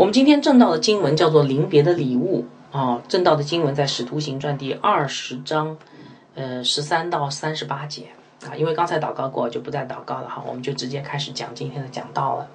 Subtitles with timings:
[0.00, 5.76] 我们今天正道的经文叫做“临别的礼物”啊，正道的经文在《使徒行传》第二十章，
[6.34, 8.06] 呃，十三到三十八节
[8.46, 8.56] 啊。
[8.56, 12.48] 因为刚才祷告过，就不再祷告了哈，我们就直接开始讲今天的讲道了。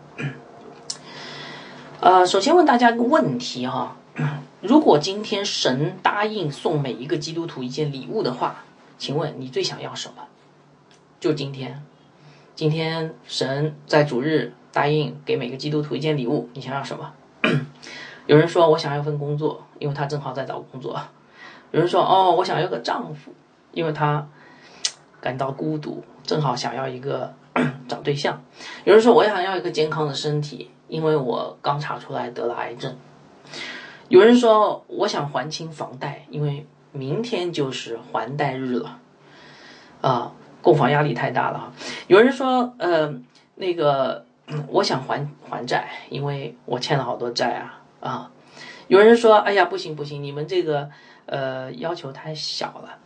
[2.00, 3.96] 呃，首先问大家一个问题哈，
[4.62, 8.66] 如果今天神答应送每一个基督徒一件礼物的话，
[8.98, 10.24] 请问你最想要什么？
[11.20, 11.84] 就今天，
[12.56, 17.14] 今天神在主日答应给每个基督徒一件礼物，你想要什么？
[18.28, 21.00] 有人说我想要份工作，因为他正好在找工作。
[21.72, 23.34] 有人说哦，我想要个丈夫，
[23.72, 24.26] 因为他
[25.20, 27.34] 感到孤独，正好想要一个
[27.88, 28.42] 找对象。
[28.84, 32.96] 有人说我想要一个健康的身体，因为我刚查出来得了癌症。
[34.08, 39.00] 有人说我想还清房贷，因为明天就是还贷日了。
[40.02, 41.74] 啊，购房压力太大了。
[42.08, 43.14] 有人说呃，
[43.56, 44.26] 那个
[44.68, 47.82] 我想还还债，因为我欠了好多债啊。
[48.06, 48.30] 啊，
[48.88, 50.92] 有人说：“哎呀，不行不行，你们这个
[51.26, 53.00] 呃要求太小了，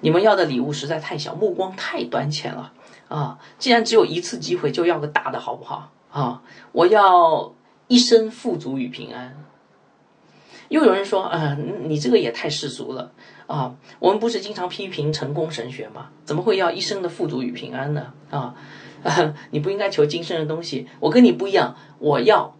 [0.00, 2.72] 你们要的礼物实在太小，目光太短浅了
[3.08, 3.38] 啊！
[3.58, 5.92] 既然只有一次机会，就要个大的好不好？
[6.10, 7.52] 啊，我要
[7.88, 9.36] 一生富足与平安。”
[10.70, 13.12] 又有人说：“嗯，你这个也太世俗了
[13.46, 13.74] 啊！
[13.98, 16.08] 我们不是经常批评成功神学吗？
[16.24, 18.14] 怎么会要一生的富足与平安呢？
[18.30, 18.54] 啊，
[19.52, 20.88] 你不应该求今生的东西。
[21.00, 22.54] 我跟你不一样，我要。”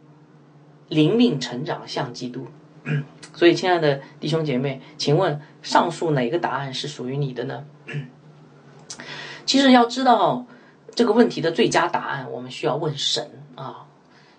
[0.88, 2.46] 灵命成长像基督，
[3.34, 7.64] 所以亲爱的弟兄姐妹，请问上述哪个答案是属于你的呢？
[9.44, 10.46] 其实要知道
[10.94, 13.86] 这个问题的最佳答案，我们需要问神啊，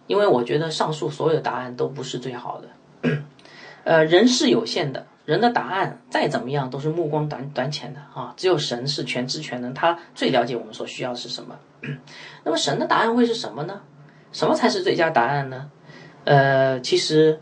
[0.07, 2.69] 因为我觉得上述所有答案都不是最好的。
[3.85, 11.57] 呃，人是有限的，人的答案再怎么样都是目光短短浅的啊，只有神是全知全能，他最了解我们所需要的是什么。
[12.43, 13.81] 那么神的答案会是什么呢？
[14.31, 15.71] 什么才是最佳答案呢？
[16.25, 17.41] 呃，其实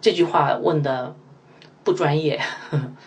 [0.00, 1.14] 这句话问的
[1.84, 2.38] 不专业
[2.70, 2.92] 呵呵。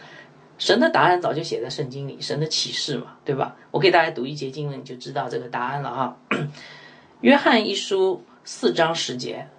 [0.60, 3.58] 神的答案早就写在圣经里，神的启示嘛，对吧？
[3.72, 6.18] 我给大家读一节经文，你就知道这个答案了哈。
[7.20, 9.50] 约翰一书四章十节，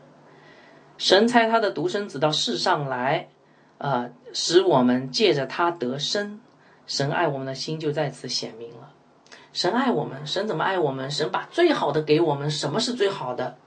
[0.96, 3.28] 神差他的独生子到世上来，
[3.76, 6.40] 呃，使我们借着他得生。
[6.86, 8.92] 神爱我们的心就在此显明了。
[9.52, 11.10] 神爱我们，神怎么爱我们？
[11.10, 12.50] 神把最好的给我们。
[12.50, 13.58] 什么是最好的？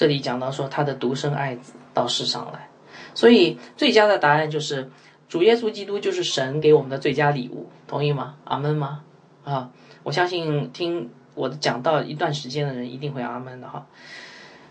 [0.00, 2.70] 这里讲到说他的独生爱子到世上来，
[3.14, 4.90] 所以最佳的答案就是
[5.28, 8.36] 主耶稣基督就是神给我们的最佳礼物，同意吗？
[8.44, 9.02] 阿门吗？
[9.44, 9.68] 啊，
[10.02, 13.86] 我相信听我讲到一段时间的人一定会阿门的哈。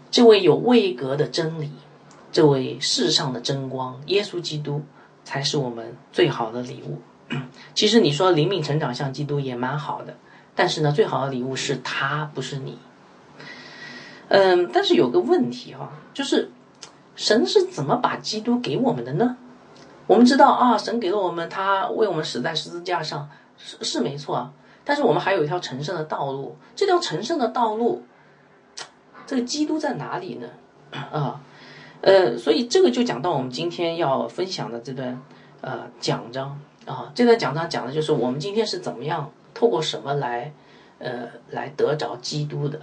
[0.09, 1.69] 这位有位格的真理，
[2.31, 4.84] 这位世上的真光，耶稣基督
[5.23, 7.03] 才是我们最好的礼物。
[7.75, 10.17] 其实你说灵命成长像基督也蛮好的，
[10.56, 12.79] 但是呢，最好的礼物是他，不是你。
[14.29, 16.51] 嗯，但是有个问题哈，就是
[17.16, 19.35] 神是怎么把基督给我们的呢？
[20.06, 24.53] 我们知道啊，神给了我们，他为我们死在十字架上，是是没错啊。
[24.85, 28.03] 但是我们还有一条成圣的道路，这条成圣的道路，
[29.25, 30.47] 这个基督在哪里呢？
[31.11, 31.41] 啊，
[32.01, 35.19] 呃，所以这个就讲到我们今天要分享的这段
[35.61, 40.53] 呃讲章啊，这段讲章讲的就是我们今天是怎么样透过什么来。
[41.01, 42.78] 呃，来得着基督的，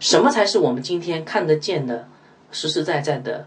[0.00, 2.08] 什么才是我们今天看得见的、
[2.50, 3.46] 实实在在的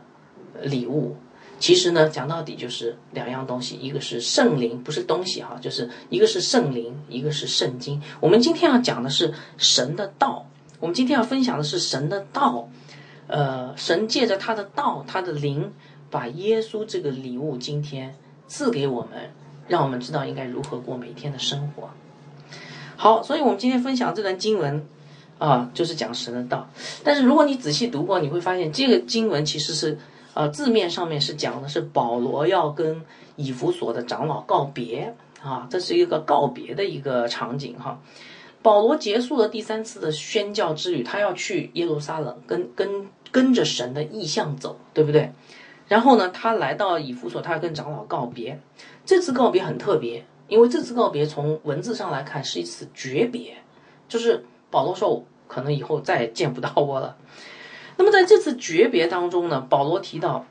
[0.62, 1.16] 礼物？
[1.60, 8.02] 其实呢，讲到底就是两样东西，一个是圣灵，不是东西哈，就是一个是圣灵，一个是圣经。
[8.20, 10.48] 我们今天要讲的是神的道，
[10.80, 12.68] 我们今天要分享的是神的道。
[13.28, 15.72] 呃，神借着他的道，他的灵，
[16.10, 18.16] 把耶稣这个礼物今天
[18.48, 19.32] 赐给我们，
[19.68, 21.92] 让我们知道应该如何过每天的生活。
[22.98, 24.86] 好，所以我们今天分享这段经文，
[25.42, 26.70] 啊，就是讲神的道。
[27.04, 29.98] 但是如果你仔细读过，你会发现这个经文其实是，
[30.36, 33.02] 呃，字面上面是讲的是保罗要跟
[33.38, 38.00] 以弗所的长老告别啊，这是一个告别的一个场景哈。
[38.62, 45.32] 保罗结束了第三次的宣教之旅，他要去耶路撒冷，跟跟跟着神的意向走，对不对？
[45.88, 48.60] 然后呢，他来到以弗所，他要跟长老告别。
[49.04, 50.24] 这次告别很特别。
[50.48, 53.56] 因为这次告别从文字上来看是一次诀别，
[54.10, 57.18] 就是保罗说可能以后再也见不到我了。
[57.98, 60.46] 那么在这次诀别当中呢，保罗提到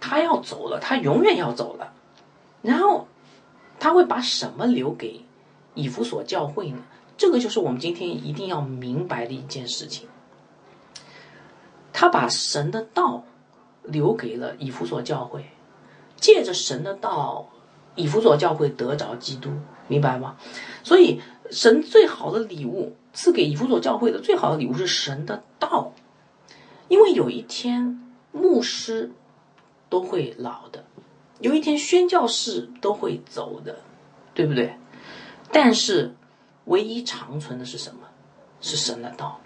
[0.00, 1.92] 他要走了，他永远要走了。
[2.62, 3.06] 然后
[3.78, 5.26] 他会把什么留给
[5.74, 6.78] 以弗所教会呢？
[7.18, 10.08] 这个就是我们今天一定要明白的一件事情。
[11.92, 13.24] 他把神的道
[13.82, 15.44] 留给了以弗所教会，
[16.16, 17.50] 借着神的道。
[17.96, 19.50] 以弗所教会得着基督，
[19.86, 20.36] 明白吗？
[20.82, 21.20] 所以
[21.50, 25.92] 神最好的礼物赐给以弗所教会的最好的礼物是神的道，
[26.88, 28.00] 因为有一天
[28.32, 29.10] 牧师
[29.88, 30.84] 都会老的，
[31.40, 33.80] 有一天宣教士都会走的，
[34.34, 34.76] 对不对？
[35.52, 36.14] 但是
[36.66, 38.02] 唯一长存的是什么？
[38.60, 39.40] 是神的道。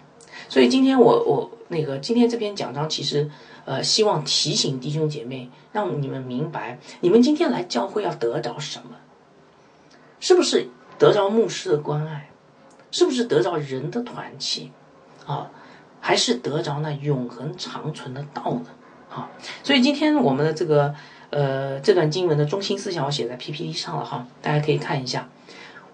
[0.49, 3.31] 所以今天我我那个今天这篇讲章，其实
[3.65, 8.97] 呃希望提醒弟兄姐妹，让你们明白，你们今天来教会要得着什么？
[10.19, 10.69] 是不是
[10.99, 12.29] 得着牧师的关爱？
[12.95, 14.71] 是不是得着人的团契？
[15.25, 15.51] 啊，
[15.99, 18.67] 还是得着那永恒长存的道呢？
[19.13, 19.29] 啊，
[19.63, 20.95] 所以今天我们的这个
[21.29, 25.27] 呃这段经文的中心思想，我写在 PPT 上了哈，大家可以看一下。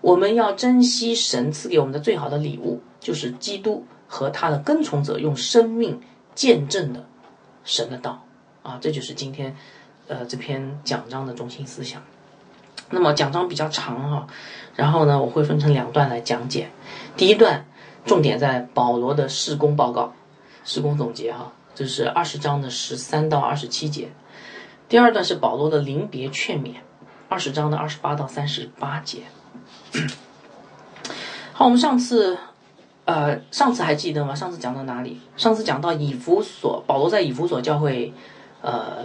[0.01, 3.83] 我们要珍惜神赐给我们的最好的礼物，就是基督。
[4.13, 6.01] 和他的跟从者用生命
[6.35, 7.07] 见证的
[7.63, 8.25] 神的道
[8.61, 9.55] 啊，这就是今天
[10.09, 12.03] 呃这篇讲章的中心思想。
[12.89, 14.27] 那么讲章比较长哈，
[14.75, 16.69] 然后呢我会分成两段来讲解。
[17.15, 17.65] 第一段
[18.05, 20.13] 重点在保罗的施工报告、
[20.63, 24.09] 施工总结哈，这是二十章的十三到二十七节。
[24.89, 26.75] 第二段是保罗的临别劝勉，
[27.29, 29.23] 二十章的二十八到三十八节。
[31.53, 32.37] 好，我们上次。
[33.03, 34.33] 呃，上次还记得吗？
[34.35, 35.19] 上次讲到哪里？
[35.35, 38.13] 上次讲到以弗所，保罗在以弗所教会，
[38.61, 39.03] 呃，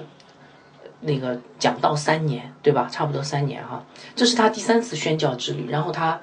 [1.06, 2.88] 那个讲道三年，对吧？
[2.93, 3.85] 差不多三年哈。
[4.14, 6.20] 这是他第三次宣教之旅，然后他，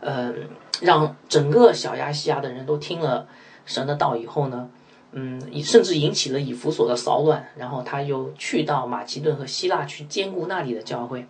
[0.00, 0.32] 呃，
[0.80, 3.26] 让整个小亚细亚的人都听了
[3.64, 4.68] 神的道以后呢，
[5.12, 11.26] 嗯，甚至引起了以弗所的骚乱，然后他又去到马其顿和希腊去兼顾那里的教会。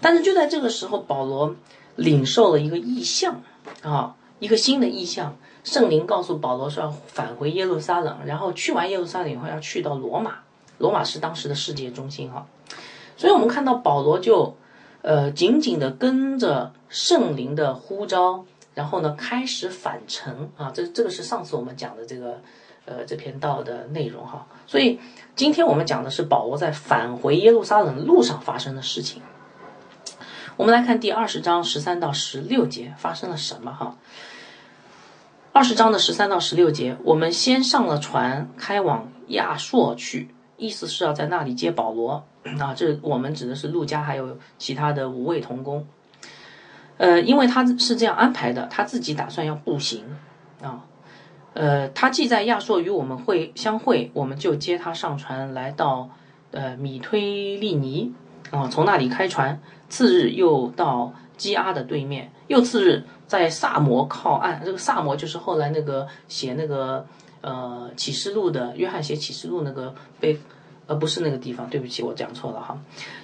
[0.00, 1.56] 但是就在这个时候，保罗
[1.96, 3.42] 领受了一个意象
[3.82, 4.14] 啊。
[4.40, 10.40] 一个新的意象，圣灵告诉保罗说要返回耶路撒冷，然后去完耶路撒冷以后要去到罗马，
[10.78, 12.46] 罗马是当时的世界中心哈。
[13.16, 14.56] 所以我们看到保罗就，
[15.02, 18.44] 呃，紧紧的跟着圣灵的呼召，
[18.74, 20.70] 然后呢开始返程啊。
[20.74, 22.40] 这这个是上次我们讲的这个，
[22.84, 24.46] 呃，这篇道的内容哈。
[24.66, 24.98] 所以
[25.36, 29.22] 今天我们讲的是保罗在返回耶路撒冷路上发生的事情。
[30.56, 33.96] 我们来看第二十章十三到十六节发生了什么哈？
[35.52, 42.24] 二十章的十三到十六节，我们先上了船，开往亚硕去，意思是要在那里接保罗
[42.58, 42.74] 啊。
[42.74, 45.86] 这我们指的是陆家还有其他的五位同工。
[46.96, 50.04] 呃，因为他是这样安排的，他自己打算要步行
[50.62, 50.84] 啊。
[51.54, 56.10] 呃，他既在亚硕与我们会相会，我们就接他上船来到
[56.50, 58.12] 呃米推利尼
[58.50, 59.60] 啊，从那里开船。
[59.88, 64.60] 次日又到基阿的对面，又次日在萨摩靠岸。
[64.64, 67.06] 这个萨摩就是后来那个写那个
[67.44, 70.40] 呃启示录的约翰写启示录那个被，
[70.86, 72.78] 呃不是那个地方，对不起，我讲错了哈。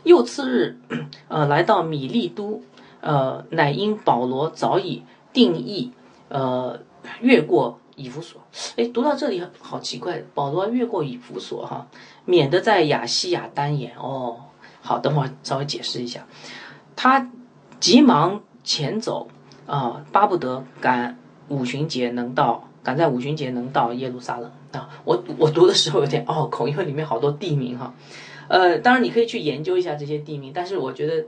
[0.05, 0.77] 又次日，
[1.29, 2.63] 呃来到米利都，
[3.01, 5.03] 呃乃因保罗早已
[5.33, 5.91] 定义，
[6.29, 6.79] 呃
[7.23, 8.43] 越过以弗所。
[8.77, 11.87] 哎，读到这里好奇怪，保罗越过以弗所哈，
[12.27, 14.37] 免得在亚细亚单言哦。
[14.83, 16.27] 好，等会儿稍微解释一下。
[16.97, 17.31] 他
[17.81, 19.29] 急忙前走
[19.67, 21.19] 啊，巴不得赶
[21.49, 24.89] 五旬节能到，赶在五旬节能到耶路撒冷啊。
[25.05, 27.95] 我我读的时候有点拗口，因为里面好多地名哈。
[28.49, 31.25] 呃，当然你可以去研究一下这些地名，但是我觉得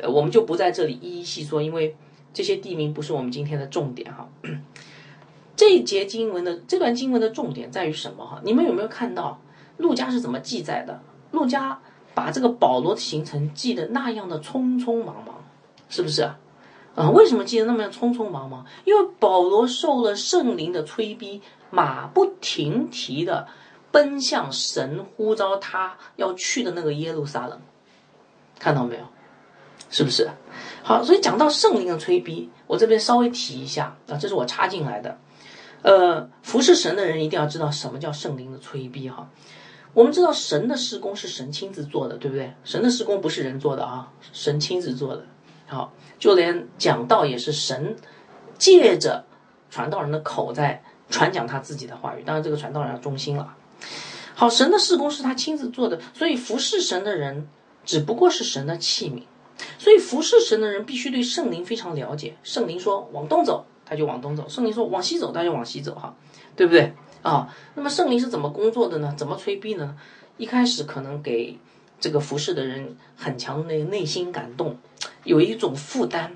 [0.00, 1.94] 呃我们就不在这里一一细说，因为
[2.32, 4.28] 这些地名不是我们今天的重点哈。
[5.56, 8.40] 这一节经文的这段经文的重点在于什么哈？
[8.44, 9.40] 你们有没有看到
[9.76, 11.00] 陆家是怎么记载的？
[11.32, 11.78] 陆家。
[12.16, 15.34] 把这个保罗的行程记得那样的匆匆忙忙，
[15.88, 16.38] 是不是啊？
[16.94, 18.64] 啊，为什么记得那么样匆匆忙忙？
[18.84, 23.48] 因为保罗受了圣灵的催逼，马不停蹄的
[23.90, 27.60] 奔向神呼召他要去的那个耶路撒冷，
[28.58, 29.02] 看到没有？
[29.90, 30.30] 是不是？
[30.82, 35.18] 好，所以讲到圣灵的催逼，我这边稍微提一下啊，这是我插进来的。
[35.82, 39.28] 呃，服侍神的人一定要知道什么叫圣灵的催逼哈。
[39.92, 42.54] 我们知道神的施工是神亲自做的，对不对？
[42.64, 45.26] 神的施工不是人做的啊，神亲自做的。
[45.66, 47.96] 好，就连讲道也是神
[48.58, 49.24] 借着
[49.70, 52.22] 传道人的口在传讲他自己的话语。
[52.22, 53.54] 当然，这个传道人要忠心了。
[54.34, 57.48] 好，神的施工是他亲自做的，所以服侍神的人
[57.84, 59.22] 只不过是神的器皿。
[59.78, 62.36] 所以服侍神的人必须对圣灵非常了解。
[62.42, 66.14] 圣灵说往东走，他就往东走；圣灵说往西走，他就往西走，哈，
[66.56, 66.92] 对不对？
[67.22, 69.14] 啊，那么圣灵是怎么工作的呢？
[69.16, 69.96] 怎么催逼呢？
[70.36, 71.56] 一开始可能给
[72.00, 74.76] 这个服侍的人很强的内心感动，
[75.24, 76.32] 有一种负担，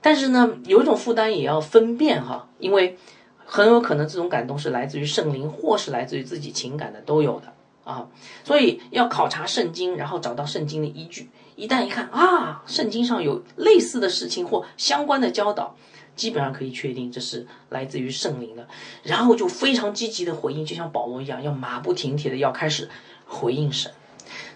[0.00, 2.98] 但是呢，有一种负担也要分辨哈，因为
[3.46, 7.52] 很有可能这种感动是来自于圣灵，或是来自于自己情感的，都有的
[7.84, 8.08] 啊。
[8.44, 15.74] 所以要考察圣经，然后找到圣经的依据，一旦一看啊，圣经上有类似的事情或相关的教导，
[16.14, 18.68] 基本上可以确定这是来自于圣灵的，
[19.02, 22.88] 然后就非常积极的回应，就像保罗一样，要马不停蹄的要开始
[23.26, 23.90] 回应神。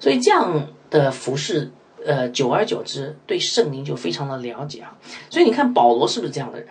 [0.01, 1.71] 所以这样的服饰，
[2.05, 4.97] 呃，久而久之，对圣灵就非常的了解啊。
[5.31, 6.69] 所以你看保罗是不是这样的人？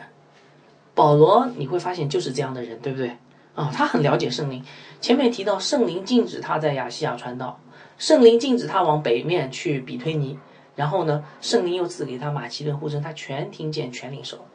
[0.95, 3.17] 保罗你会发现就是这样的人，对不对？
[3.55, 4.63] 啊，他很了解圣灵。
[5.01, 7.60] 前面提到圣灵禁止他在亚细亚传道，
[7.98, 10.39] 圣灵禁止他往北面去比推尼，
[10.75, 14.45] 然后呢，圣灵又赐给他马其顿护身，他全听见，全领受。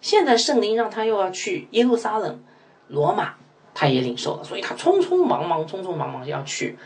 [0.00, 2.40] 现在圣灵让他又要去耶路撒冷、
[2.88, 3.34] 罗马，
[3.74, 6.78] 他也领受了，所以他匆匆忙忙、匆匆忙忙要去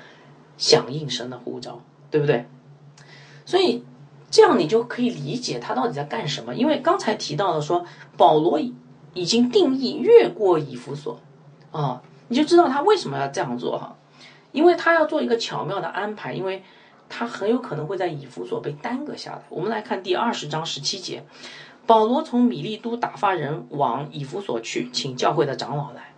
[0.57, 1.81] 响应神的呼召，
[2.11, 2.47] 对不对？
[3.45, 3.85] 所以
[4.31, 6.55] 这样你就可以理解他到底在干什么。
[6.55, 7.85] 因为刚才提到了说，
[8.17, 8.61] 保罗
[9.13, 11.21] 已经定义越过以弗所
[11.73, 13.97] 啊，你就知道他为什么要这样做哈，
[14.53, 16.63] 因为他要做一个巧妙的安排，因为
[17.09, 19.43] 他很有可能会在以弗所被耽搁下来。
[19.49, 21.25] 我们来看第二十章十七节。
[21.87, 26.15] 保罗从米利都打发人往以弗所去，请教会的长老来。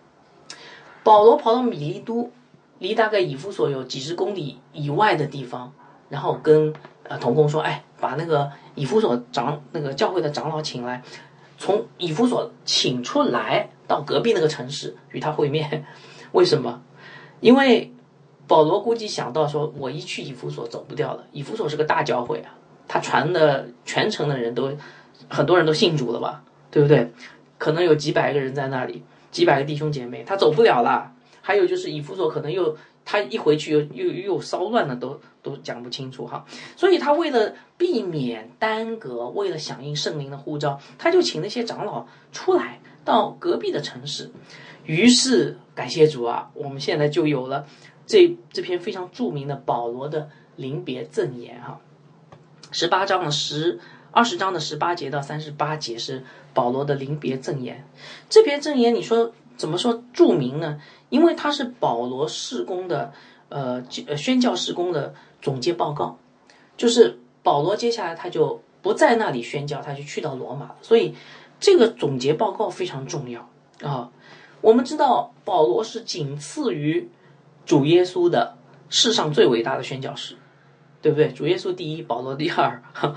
[1.03, 2.31] 保罗跑到米利都，
[2.79, 5.73] 离大概以弗所有几十公里以外的地方，
[6.09, 6.73] 然后跟
[7.05, 11.03] 呃同工说：“哎，把那个以弗所长那个教会的长老请来，
[11.59, 15.85] 从以弗所请出来到隔壁那个城市与他会面。
[16.33, 16.83] 为什么？
[17.41, 17.93] 因为
[18.47, 21.25] 保罗估计想到说，我一去以弗所走不掉了。
[21.33, 22.55] 以弗所是个大教会啊，
[22.87, 24.73] 他传的全城的人都。”
[25.29, 27.11] 很多人都信主了吧，对不对？
[27.59, 29.03] 可能有几百个人在那里，
[29.33, 31.11] 几百个弟兄姐妹，他走不了了。
[31.47, 36.45] 还有就是以弗所可能又他一回去又又又骚乱了，都都讲不清楚哈。
[36.75, 44.33] 所以他为了避免耽搁，为了响应圣灵的呼召，他就请那些长老出来到隔壁的城市。
[44.87, 47.65] 于是感谢主啊，我们现在就有了
[48.09, 51.79] 这这篇非常著名的保罗的临别赠言哈，
[52.73, 53.79] 十八章的十。
[54.13, 56.25] 二十章的十八节到三十八节是
[56.55, 57.87] 保罗的临别赠言。
[58.31, 60.81] 这篇赠言你说怎么说著名呢？
[61.09, 63.13] 因为它是保罗事工的，
[63.49, 63.83] 呃，
[64.17, 66.19] 宣教事工的总结报告。
[66.77, 70.77] 就是保罗接下来他就不在那里宣教，他就去到罗马了。
[70.83, 71.15] 所以
[71.59, 73.49] 这个总结报告非常重要
[73.81, 74.11] 啊。
[74.61, 77.09] 我们知道保罗是仅次于
[77.65, 78.57] 主耶稣的
[78.91, 80.37] 世上最伟大的宣教士，
[81.01, 81.29] 对不对？
[81.29, 82.83] 主耶稣第一，保罗第二。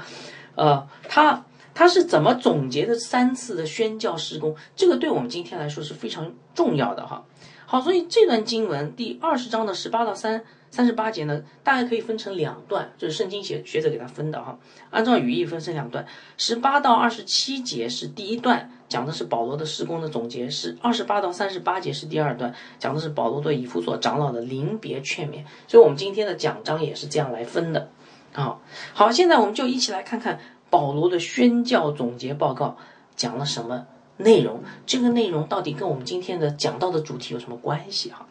[0.55, 1.45] 呃，他
[1.79, 4.53] 他是怎么总结的三次的宣教施工？
[4.75, 7.23] 这个对我们今天来说是非常重要的哈。
[7.65, 14.59] 好，所以这段经文第二十章的十八到三三十八节呢，大概可以分成两段，这是圣经学学者给他分的哈。
[14.89, 16.05] 按照语义分成两段，
[16.35, 25.45] 十八到二十七节是第一段，讲的是保罗的施工的总结；是二十八到三十八节是第二段，讲的是保罗对以弗所长老的临别劝勉。
[25.65, 27.89] 所以我们今天的讲章也是这样来分的。
[28.33, 28.61] 好，
[28.93, 32.77] 好，现在我们就一起来看看保罗的宣教总结报告
[33.15, 34.61] 讲了什么内容。
[34.85, 38.11] 这个内容到底跟我们今天的讲到的主题有什么关系？
[38.11, 38.27] 哈，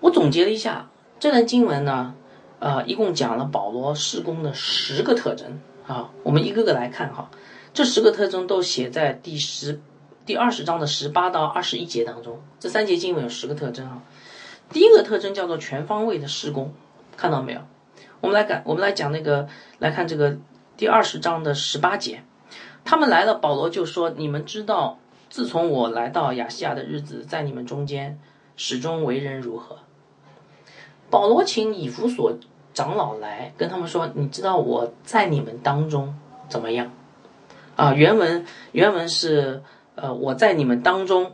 [0.00, 2.14] 我总结了一下这段经文呢，
[2.58, 6.10] 呃，一共讲了保罗施工的十个特征啊。
[6.22, 7.30] 我们一个个来看哈，
[7.72, 9.80] 这十个特征都写在第十、
[10.24, 12.40] 第二十章的十八到二十一节当中。
[12.58, 14.02] 这三节经文有十个特征啊。
[14.72, 16.72] 第一个特征叫做全方位的施工，
[17.16, 17.60] 看到没有？
[18.20, 19.48] 我们来讲，我们来讲那个，
[19.78, 20.36] 来看这个
[20.80, 22.22] 第二十章的十八节。
[22.86, 24.96] 他们来了，保罗就说：“你们知道，
[25.28, 28.18] 自从我来到亚细亚的日子，在你们中间
[28.56, 29.80] 始终为人如何？”
[31.10, 32.32] 保罗请以弗所
[32.72, 36.14] 长老来跟他们说：“你知道我在你们当中
[36.48, 36.90] 怎么样？”
[37.76, 39.62] 啊，原文原文是
[39.96, 41.32] 呃，我在你们当中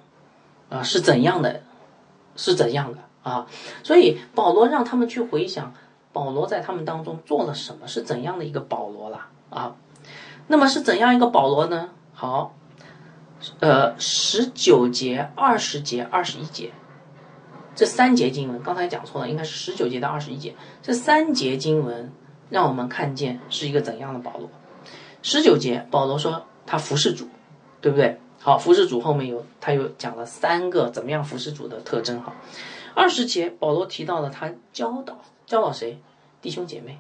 [0.71, 1.63] 啊是怎样的？
[2.35, 3.47] 是怎样的啊？
[3.85, 5.73] 所以保罗让他们去回想。
[6.13, 7.87] 保罗在他们当中做了什么？
[7.87, 9.29] 是怎样的一个保罗啦？
[9.51, 9.77] 啊，
[10.49, 11.91] 那么是怎样一个保罗呢？
[12.13, 12.55] 好，
[13.61, 16.73] 呃，十九节、二十节、二十一节，
[17.75, 20.55] 这三节经文刚才讲错了，应该是十九节到二十一节。
[20.83, 22.13] 这三节经文
[22.51, 24.49] 让我们看见是一个怎样的保罗。
[25.23, 27.29] 十九节，保罗说他服侍主，
[27.81, 28.21] 对不对？
[28.41, 32.23] 好，服侍主后面有他又讲了三个怎么样服侍主的特征。
[32.23, 32.33] 哈，
[32.95, 35.19] 二十节，保罗提到了他教导。
[35.47, 36.01] 教导谁？
[36.41, 36.99] 弟兄姐妹。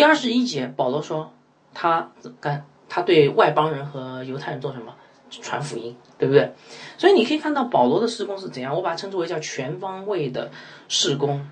[0.00, 1.30] 第二十一节，保罗说
[1.74, 4.94] 他干，他对外邦人和犹太人做什么？
[5.28, 6.54] 传福音，对不对？
[6.96, 10.50] 所以你可以看到保罗的施工是怎样，我把它称之为叫全方位的
[10.88, 11.46] 施工。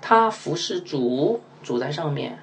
[0.00, 2.38] 他服侍主，主在上面，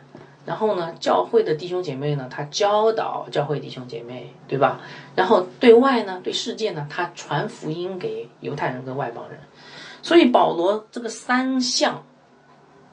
[0.45, 4.81] 然后呢，教会的弟兄姐妹呢，他教导教会弟兄姐妹，对吧？
[5.15, 9.39] 然后对外呢，对世界呢，他传福音给犹太人跟外邦人。
[10.01, 12.03] 所以保罗这个三项。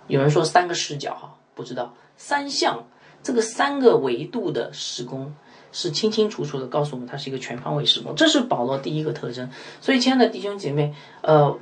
[0.06, 1.92] 有人说三个视角哈，不知道。
[2.26, 2.86] 三项
[3.22, 5.34] 这个三个维度的施工
[5.72, 9.50] 是清清楚楚的告诉我们，它是一个全方位施工，这是保罗第一个特征。
[9.82, 11.58] 所以，亲爱的弟兄姐妹，呃，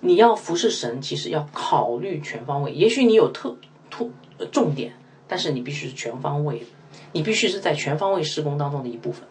[0.00, 2.72] 你要服侍神，其实要考虑全方位。
[2.72, 3.56] 也许你有特
[3.88, 4.12] 突
[4.52, 4.92] 重点，
[5.26, 6.66] 但是你必须是全方位的，
[7.12, 9.26] 你必须是在全方位施工当中的一部分。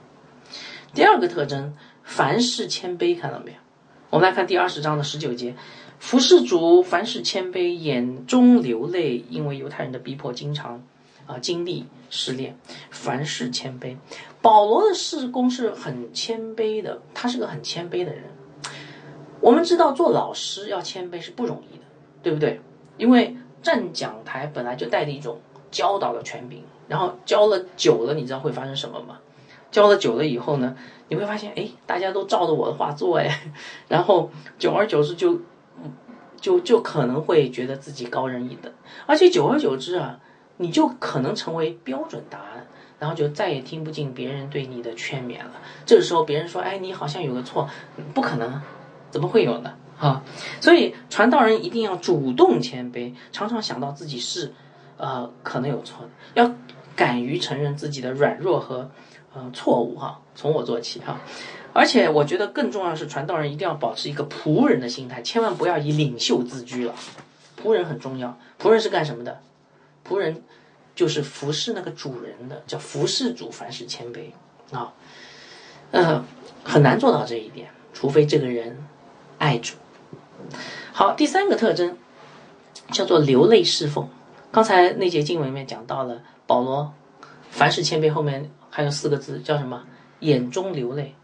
[0.95, 3.57] 第二个特征，凡事谦卑，看到没有？
[4.09, 5.55] 我们来看第二十章的十九节。
[6.03, 10.83] 服侍主，凡事谦卑，眼中流泪，因为犹太人的逼迫，经常
[11.25, 12.59] 啊经历失恋。
[12.91, 13.95] 凡事谦卑，
[14.41, 18.23] 保罗的事工是很谦卑的，他是个很谦卑的人。
[19.39, 21.83] 我们知道做老师要谦卑是不容易的，
[22.21, 22.59] 对不对？
[22.97, 25.39] 因为站讲台本来就带着一种
[25.71, 29.19] 教导的权柄，然后教了久了，你知道会发生什么吗？
[29.71, 30.75] 教了久了以后呢，
[31.07, 33.41] 你会发现，哎，大家都照着我的话做，哎，
[33.87, 34.29] 然后
[34.59, 35.39] 久而久之就。
[36.43, 38.69] 就就可能会觉得自己高人一等，
[39.05, 40.19] 而且久而久之啊，
[40.57, 42.67] 你就可能成为标准答案，
[42.99, 45.53] 然后就再也听不进别人对你的劝勉了。
[45.85, 47.69] 这个时候别人说：“哎，你好像有个错，
[48.13, 48.61] 不可能，
[49.09, 50.21] 怎么会有呢？”啊，
[50.59, 54.53] 所以传道人一定要主动谦卑，常常想到自己是，
[54.97, 56.53] 呃，可能有错的，要
[56.93, 58.91] 敢于承认自己的软弱和
[59.33, 60.19] 呃错误哈。
[60.35, 61.21] 从我做起哈。
[61.73, 66.93] 而且我觉得更重要的是，传道人一定要保持一个仆人的心态，千万不要以领袖自居了。
[67.61, 69.39] 仆人很重要，仆人是干什么的？
[70.07, 70.43] 仆人
[70.93, 74.31] 就是服侍那个主人的，叫服侍主，凡事谦卑
[74.71, 74.93] 啊。
[75.91, 76.23] 嗯，
[76.63, 78.77] 很难做到这一点，除非这个人
[79.39, 79.75] 爱主。
[80.91, 81.97] 好，第三个特征
[82.91, 84.07] 叫做流泪侍奉。
[84.51, 86.93] 刚才那节经文里面讲到了保罗，
[87.49, 89.83] 凡事谦卑，后面还有四个字叫什么？
[90.19, 91.15] 眼中流泪。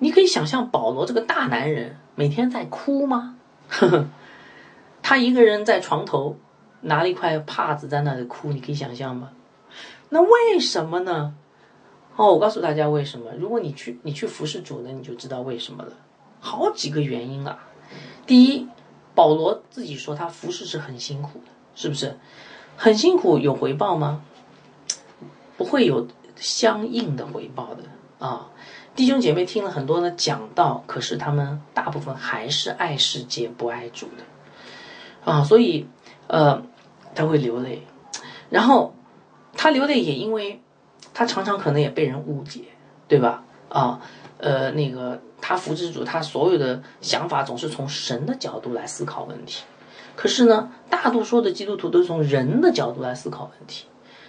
[0.00, 3.36] 你可以想象保罗这个大男人每天在哭吗？
[5.02, 6.36] 他一个人在床头
[6.80, 9.30] 拿了一块帕子在那里哭，你可以想象吗？
[10.08, 11.34] 那为什么呢？
[12.16, 13.30] 哦，我告诉大家为什么。
[13.38, 15.92] 如果你去你去服侍主呢，你就知道为什么了。
[16.40, 17.58] 好几个原因啊。
[18.26, 18.66] 第一，
[19.14, 22.18] 保罗自己说他服侍是很辛苦的，是不是？
[22.76, 24.22] 很辛苦有回报吗？
[25.56, 27.84] 不会有相应的回报的
[28.26, 28.48] 啊。
[29.00, 35.86] 弟兄姐妹听了很多的讲道，可是他们大部分还是爱世界不爱主的，啊，所以
[36.26, 36.62] 呃
[37.14, 37.80] 他会流泪，
[38.50, 38.94] 然后
[39.54, 40.60] 他流泪也因为
[41.14, 42.64] 他常常可能也被人误解，
[43.08, 43.42] 对吧？
[43.70, 44.02] 啊，
[44.36, 49.64] 呃，那个他扶持主，他所有的想法总是从神的角度来思考问题，
[50.14, 53.86] 可是呢，大多数的基督徒都是从人的角度来思考问题，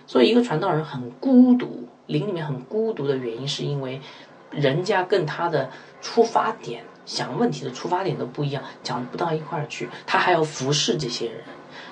[0.07, 3.99] 所以一个传道人很孤独，灵里面很孤独的原因是因为。
[4.51, 9.89] 人家跟他的出发点想问题的出发点都不一样，讲不到一块儿去。
[10.05, 11.43] 他还要服侍这些人，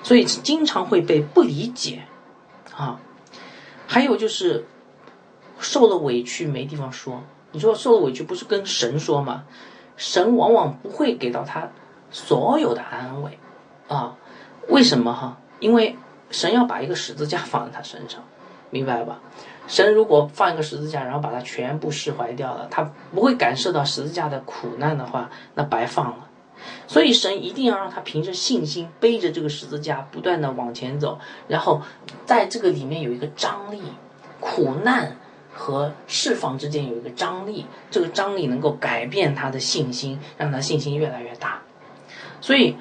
[0.02, 2.02] 所以经常会被不理解
[2.76, 3.00] 啊。
[3.86, 4.64] 还有就是
[5.58, 7.22] 受了委屈没地方说。
[7.52, 9.44] 你说受了委屈不是跟神说吗？
[9.96, 11.68] 神往往不会给到他
[12.10, 13.38] 所有的安慰
[13.88, 14.16] 啊。
[14.68, 15.38] 为什么哈？
[15.58, 15.96] 因为
[16.30, 18.22] 神要把一个十字架放在他身上，
[18.70, 19.18] 明白吧？
[19.70, 26.26] 神如果放一个十字架，然后把它全部释怀掉了，他不会感受到十字架的苦难的话，那白放了。
[26.88, 31.82] 所以神一定要让他凭着信心背着这个十字架不断的往前走，然后
[32.26, 33.80] 在这个里面有一个张力，
[34.40, 35.16] 苦难
[35.54, 41.62] 和释放之间有一个张力，这个张力能够改变他的信心，让他信心越来越大。
[42.40, 42.76] 所以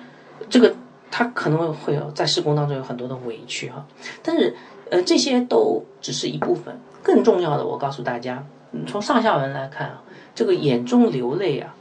[0.49, 0.75] 这个
[1.11, 3.85] 他可能会有在施工当中有很多的委屈哈，
[4.23, 4.57] 但是。
[4.89, 11.75] 呃，这些都只是一部分，更重要的，我告诉大家，嗯从上下文来看啊，这个眼中流泪啊，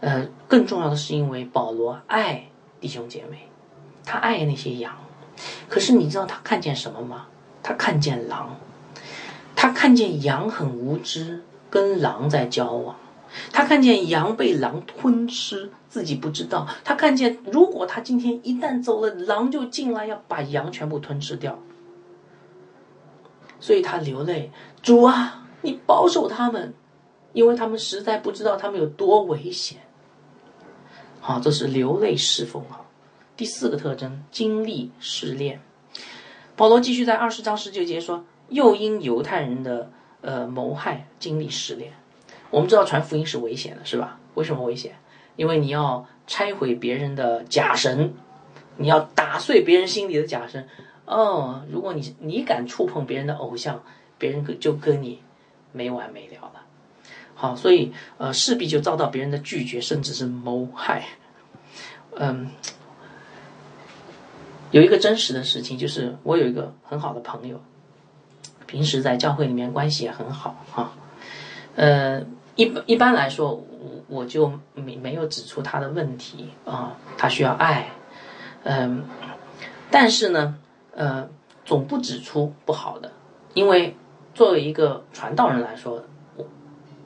[0.00, 2.48] 呃，更重要的是因为保罗爱
[2.80, 3.48] 弟兄姐妹，
[4.04, 4.92] 他爱那些羊，
[5.68, 7.26] 可是你知道他看见什么吗？
[7.62, 8.56] 他看见狼，
[9.54, 12.96] 他看见羊很无知，跟狼在交往，
[13.52, 21.58] 他看见羊被狼吞吃，自己不知道，他看见如果他今天一旦走了，狼就进来要把羊全部吞吃掉。
[23.60, 24.50] 所以他流泪，
[24.82, 26.74] 主啊，你保守他们，
[27.32, 29.78] 因为他们实在不知道他们有多危险。
[31.20, 32.80] 好，这是流泪侍奉啊。
[33.36, 35.60] 第四个特征，经历试炼。
[36.56, 39.90] 保罗继续在二十章十九节说，又因犹太人的
[40.22, 41.92] 呃谋害经历试炼。
[42.50, 44.18] 我们知道传福音是危险的，是吧？
[44.34, 44.96] 为什么危险？
[45.36, 48.12] 因为你要拆毁别人的假神，
[48.76, 50.68] 你要打碎别人心里的假神。
[51.10, 53.82] 哦，如果你你敢触碰别人的偶像，
[54.16, 55.20] 别人就跟你
[55.72, 56.62] 没完没了了。
[57.34, 61.04] 好，所以呃，势必就遭到别人的拒绝，甚至是谋害。
[62.16, 62.50] 嗯，
[64.70, 67.60] 有一个真实的事情，就是我有一个很好的朋友，
[68.66, 70.92] 平时在教会里面关系也很好哈。
[71.74, 72.20] 呃，
[72.54, 73.64] 一一般来说，我
[74.06, 77.88] 我就没没有指出他的问题啊，他需要爱，
[78.62, 79.04] 嗯，
[79.90, 80.58] 但是呢，
[81.00, 81.26] 呃，
[81.64, 83.10] 总不指出不好的，
[83.54, 83.96] 因为
[84.34, 86.04] 作为一个传道人来说，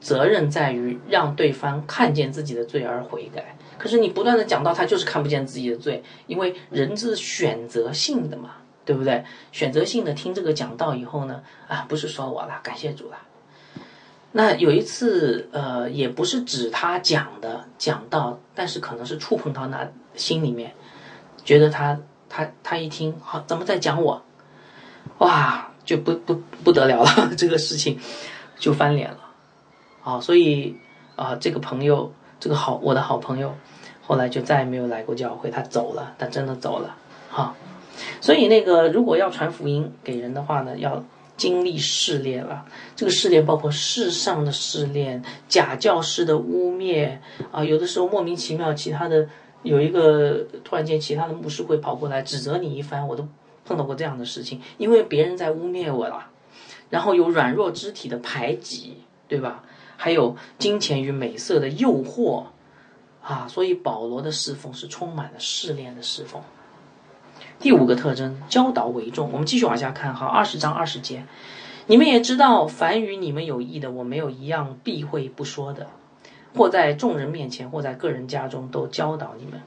[0.01, 3.55] 责任在于让对方看见自己的罪而悔改。
[3.77, 9.23] 可是你不断的讲到他就是看不见自己的罪，因为人是选择性的嘛，对不对？
[9.53, 13.17] 选择性的听这个讲道以后呢，啊，不是说我了，感谢主了。
[14.33, 20.73] 那有一次，呃，也不是指他讲的讲到，但是可能是触碰到那心里面，
[21.45, 21.97] 觉得他
[22.35, 24.21] 他他一听，好，怎么在讲我？
[25.19, 27.97] 哇，就不不不得了了， 这个事情
[28.57, 29.19] 就翻脸了。
[30.01, 30.75] 好，所以
[31.15, 32.11] 啊，这个朋友。
[32.37, 33.55] 这个好，我的好朋友，
[34.05, 36.95] 后来就再也没有来过教会，他走了，他真的走了，
[37.29, 37.55] 哈。
[38.19, 41.03] 所以那个如果要传福音给人的话呢，要
[41.37, 42.65] 经历试炼了。
[42.95, 47.17] 这个试炼包括世上的试炼、假教师的污蔑
[47.51, 49.27] 啊，有的时候莫名其妙，其他的
[49.65, 53.27] 有一个突然间其他的牧师会跑过来指责你一番，我都
[53.65, 56.27] 碰到过这样的事情，因为别人在污蔑我了，
[56.89, 58.97] 然后有软弱肢体的排挤，
[59.27, 59.63] 对吧？
[59.97, 62.45] 还有金钱与美色的诱惑，
[63.21, 66.41] 啊，所以保罗的侍奉是充满了试炼的侍奉。
[67.59, 69.31] 第五个特征，教导为重。
[69.31, 71.25] 我们继续往下看，哈，二十章二十节，
[71.87, 75.87] 你们也知道，凡与你们有益的，我没有一样避讳不说的，
[76.55, 79.61] 或在众人面前，或在个人家中，都教导你们。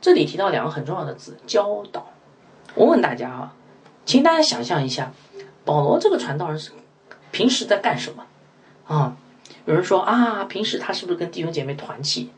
[0.00, 2.08] 这里提到两个很重要的字，教导。
[2.74, 3.54] 我问大家啊，
[4.04, 5.12] 请大家想象一下，
[5.64, 6.72] 保罗这个传道人是
[7.30, 8.24] 平时在干什么
[8.86, 9.16] 啊？
[9.64, 12.30] 有人说啊，平时他是不是跟弟兄姐妹团契，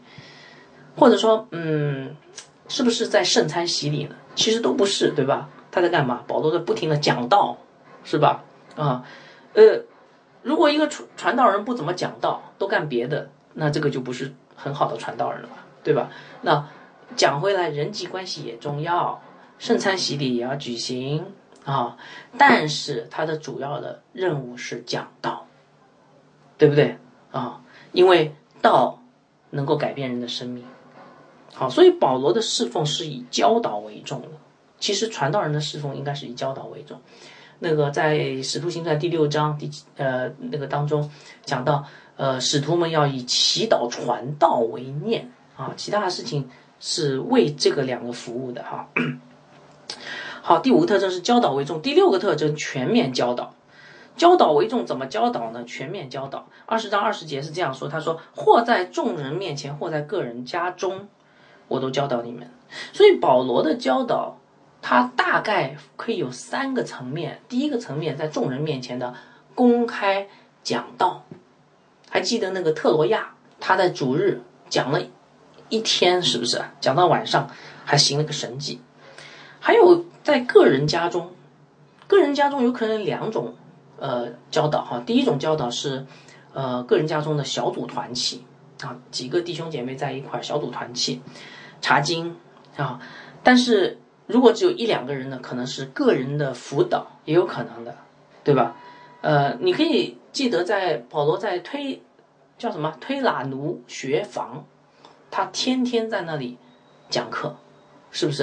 [0.96, 2.14] 或者说，嗯，
[2.68, 4.14] 是不是在圣餐洗礼呢？
[4.34, 5.48] 其实都不是，对吧？
[5.70, 6.22] 他在干嘛？
[6.26, 7.56] 保罗在不停的讲道，
[8.04, 8.44] 是吧？
[8.76, 9.04] 啊，
[9.54, 9.82] 呃，
[10.42, 15.48] 如果一个传传道人不怎么讲道，都干别的，那这个就不是很好的传道人了，
[15.82, 16.10] 对吧？
[16.42, 16.68] 那
[17.16, 19.22] 讲回来，人际关系也重要，
[19.58, 21.24] 圣餐洗礼也要举行
[21.64, 21.96] 啊，
[22.36, 25.46] 但是他的主要的任务是讲道，
[26.58, 26.98] 对不对？
[27.30, 27.62] 啊，
[27.92, 29.00] 因为道
[29.50, 30.64] 能够改变人的生命，
[31.54, 34.28] 好，所以保罗的侍奉是以教导为重的。
[34.78, 37.00] 其实传道人的侍奉应该是以教导为重。
[37.60, 41.10] 那个在《使徒行传》第六章第呃那个当中
[41.44, 46.48] 讲到，呃，使徒们要以祈祷传道为念啊，其他的事情
[46.78, 48.88] 是为这个两个服务的哈。
[50.42, 53.54] 好，第五个特征是教导为重，第六个特征全面教导。
[54.16, 55.64] 教导为重，怎么教导呢？
[55.64, 56.46] 全面教导。
[56.66, 61.08] 二十章二十节是这样说：“他说，或在众人面前，或在个人家中，
[61.66, 62.48] 我都教导你们。”
[62.92, 64.38] 所以保罗的教导，
[64.80, 67.40] 他大概可以有三个层面。
[67.48, 69.14] 第一个层面，在众人面前的
[69.56, 70.28] 公开
[70.62, 71.24] 讲道。
[72.14, 75.02] 还记得那个特罗亚，他在主日讲了
[75.68, 76.62] 一天，是不是？
[76.80, 77.50] 讲到晚上，
[77.84, 78.80] 还行了个神迹。
[79.58, 81.32] 还有在个人家中，
[82.06, 83.56] 个人家中有可能两种。
[83.98, 86.06] 呃，教导哈，第一种教导是，
[86.52, 88.44] 呃，个人家中的小组团契
[88.82, 91.20] 啊，几个弟兄姐妹在一块小组团契
[91.80, 92.36] 查经
[92.76, 93.00] 啊。
[93.42, 97.96] 但是如果只有一两个人呢，可能是个人的辅导也有可能的，
[98.44, 98.76] 对吧？
[99.20, 102.02] 呃，你可以记得在保罗在推
[102.58, 104.66] 叫什么推拉奴学房，
[105.30, 106.58] 他天天在那里
[107.08, 107.56] 讲课，
[108.10, 108.42] 是不是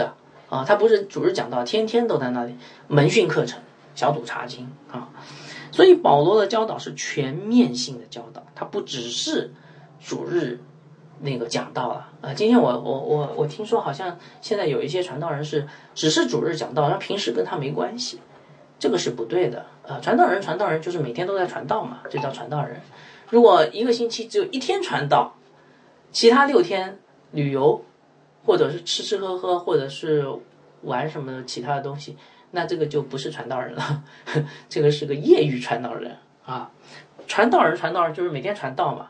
[0.50, 0.64] 啊？
[0.66, 2.56] 他不是主日讲道，天天都在那里
[2.88, 3.62] 门训课程。
[3.94, 5.10] 小组查经啊，
[5.74, 9.52] 所以保罗的教导是全面性的教导，他不只是
[10.00, 10.62] 主日
[11.20, 12.34] 那个讲道了啊。
[12.34, 18.22] 今天我我我我听说好像现在有一些传道人是只是主日讲道，那平时跟他没关系，
[18.82, 19.64] 这个是不对的。
[19.84, 22.82] 呃，传道人传道人就是每天都在传道嘛，这叫传道人。
[23.30, 25.36] 如果一个星期只有一天传道，
[26.12, 26.98] 其他六天
[27.30, 27.86] 旅游，
[28.44, 30.26] 或者是吃吃喝喝，或者是
[30.82, 32.18] 玩什么其他的东西。
[32.50, 34.04] 那这个就不是传道人了，
[34.68, 36.72] 这个是个业余传道人啊。
[37.28, 39.10] 传道人，传道人就是每天传道嘛，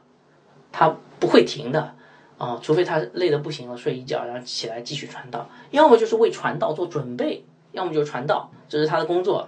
[0.73, 1.95] 他不会停的
[2.37, 5.49] 啊，除非他累得不行了，睡一觉，然后起来继续传道。
[5.69, 9.47] 要么就是为传道做准备，要么就是传道，这是他的工作。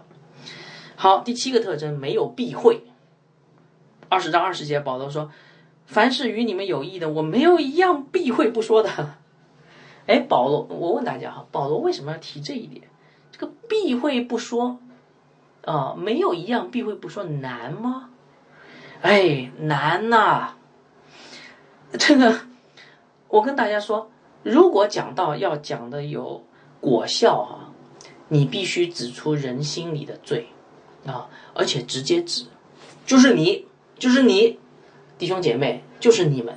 [0.96, 2.84] 好，第七个特征没有避讳。
[4.10, 5.32] 二十章二十节，保罗说
[5.88, 8.90] ：“凡是与你们有益的，我没有一样避讳不说的。
[10.06, 12.84] ”哎，保罗，我问大家哈，保罗为什么要提这一点？
[13.32, 14.78] 这个避讳不说，
[15.66, 18.10] 啊，没有一样避讳不说难吗？
[19.02, 20.52] 哎，难呐！
[21.98, 22.42] 这个，
[23.30, 24.12] 我跟大家说，
[24.44, 26.44] 如果讲到要讲的有
[26.80, 27.72] 果效啊，
[28.28, 30.48] 你必须指出人心里的罪
[31.06, 32.46] 啊，而且直接指，
[33.06, 34.60] 就是你，就是你，
[35.18, 36.56] 弟兄姐妹，就是你们。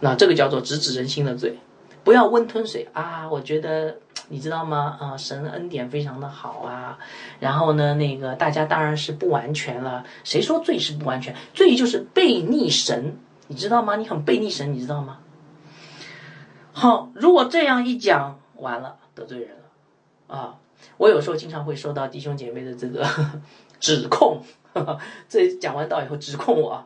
[0.00, 1.58] 那这个叫做直指人心的罪，
[2.04, 3.28] 不要温吞水啊！
[3.28, 4.96] 我觉得你知道吗？
[5.00, 6.98] 啊，神恩典非常的好啊。
[7.40, 10.04] 然后呢，那个大家当然是不完全了。
[10.22, 11.34] 谁说罪是不完全？
[11.52, 13.16] 罪就是背逆神，
[13.48, 13.96] 你知道吗？
[13.96, 15.18] 你很背逆神，你知道吗？
[16.72, 20.54] 好，如果这样一讲，完了得罪人了啊！
[20.96, 23.06] 我有时候经常会收到弟兄姐妹的这个
[23.80, 24.42] 指控，
[25.28, 26.84] 这讲完道以后指控我。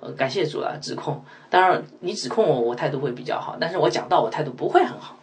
[0.00, 0.76] 呃感谢主啊！
[0.82, 5.16] 指控，当然你指控我，我态度会比较好，但是我讲到我态度不会很好，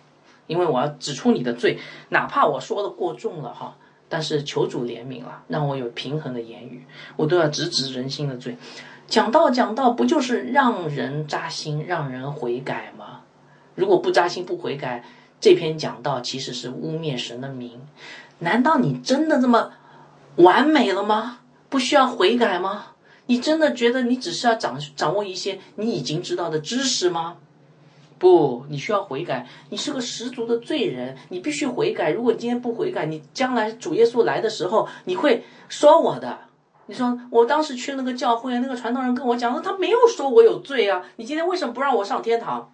[0.48, 1.78] 因为我要指出你的罪，
[2.10, 3.76] 哪怕我说的过重了哈，
[4.10, 8.58] 但是求主怜悯了，让我有平衡的言语，我都要直指人心的罪。
[9.06, 13.22] 讲道讲道，不就是让人扎心，让人悔改吗？
[13.76, 15.04] 如果不扎心不悔改，
[15.42, 17.82] 这篇讲道其实是污蔑神的名。
[18.40, 19.72] 难道你真的这么
[20.38, 21.40] 完美了吗？
[21.68, 22.86] 不需要悔改吗？
[23.26, 27.38] 你真的觉得你只是要掌掌握一些你已经知道的知识吗？
[28.18, 29.48] 不，你需要悔改。
[29.70, 32.12] 你是个十足的罪人，你必须悔改。
[32.12, 36.40] 如果你今天不悔改，你将来主耶稣来的时候，你会说我的。
[36.86, 41.02] 你说我当时去那个教会，那个传道人跟我讲，他没有说我有罪啊。
[41.16, 42.72] 你今天为什么不让我上天堂？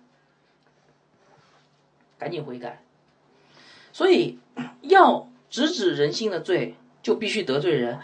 [2.18, 2.82] 赶紧悔改。
[3.92, 4.40] 所以
[4.82, 8.00] 要直指人心的罪，就必须得罪人。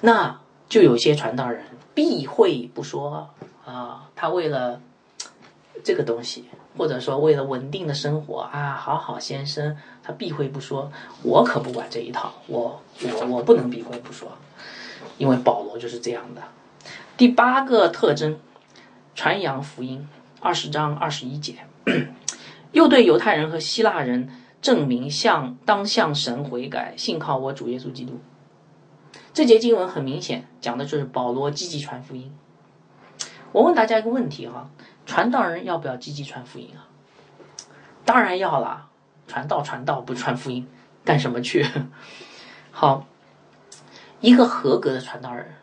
[0.00, 0.40] 那。
[0.68, 1.62] 就有些传道人
[1.94, 3.30] 避讳不说
[3.64, 4.80] 啊，他为了
[5.84, 10.90] 这个东西，或者说为了稳定的生活啊，好好先生，他避讳不说。
[11.22, 14.32] 我可不管这一套，我我我不能避讳不说，
[15.18, 16.42] 因为保罗就是这样的。
[17.16, 18.36] 第八个特征，
[19.14, 20.08] 传扬福音，
[20.40, 21.64] 二十章二十一节，
[22.76, 24.28] 又对犹太人和希腊人
[24.60, 28.20] 证明向当向神悔改，信靠我主耶稣基督。
[29.32, 32.30] 这节经文很明显讲的就是保罗积极传福音。
[33.52, 34.68] 我问大家一个问题哈，
[35.06, 36.84] 传道人要不要积极传福音啊？
[38.04, 38.88] 当然要啦，
[39.26, 40.68] 传道传道不传福音
[41.02, 41.64] 干什么去？
[42.70, 43.06] 好，
[44.20, 45.54] 一个合格的传道人，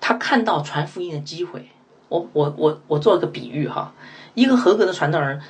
[0.00, 1.68] 他看到传福音的机会，
[2.08, 3.92] 我我我我做了个比喻哈，
[4.32, 5.42] 一个合格的传道人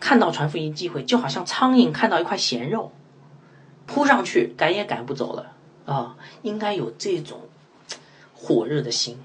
[0.00, 2.92] 看到传福音机会，就好像苍蝇看到一块咸肉，
[3.86, 5.52] 扑上去赶也赶不走了。
[5.86, 7.40] 啊，应该有这种
[8.34, 9.18] 火热的心。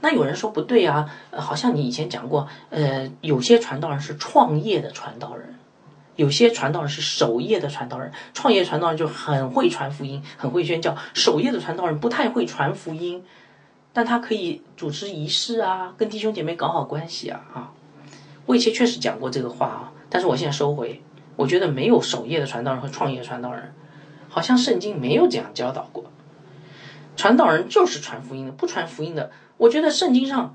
[0.00, 5.54] 那有人说不对啊，好像你以前讲过，呃，有些传道人是创业的传道人，
[6.16, 8.10] 有些传道人是守业的传道人。
[8.34, 13.24] 创业传道人就很会传福音，很会宣教；守业的传道人不太会传福音，
[13.92, 17.46] 但他可以主持仪式啊，跟弟兄姐妹搞好关系啊。
[17.54, 17.72] 啊，
[18.46, 21.02] 我以前确实讲过这个话啊，但是我现在收回，
[21.36, 23.74] 我觉得没有守业的传道人和创业传道人。
[24.30, 26.04] 好像圣经没有这样教导过，
[27.16, 30.54] 传道人就是传福音的，不传福音的，我觉得圣经上，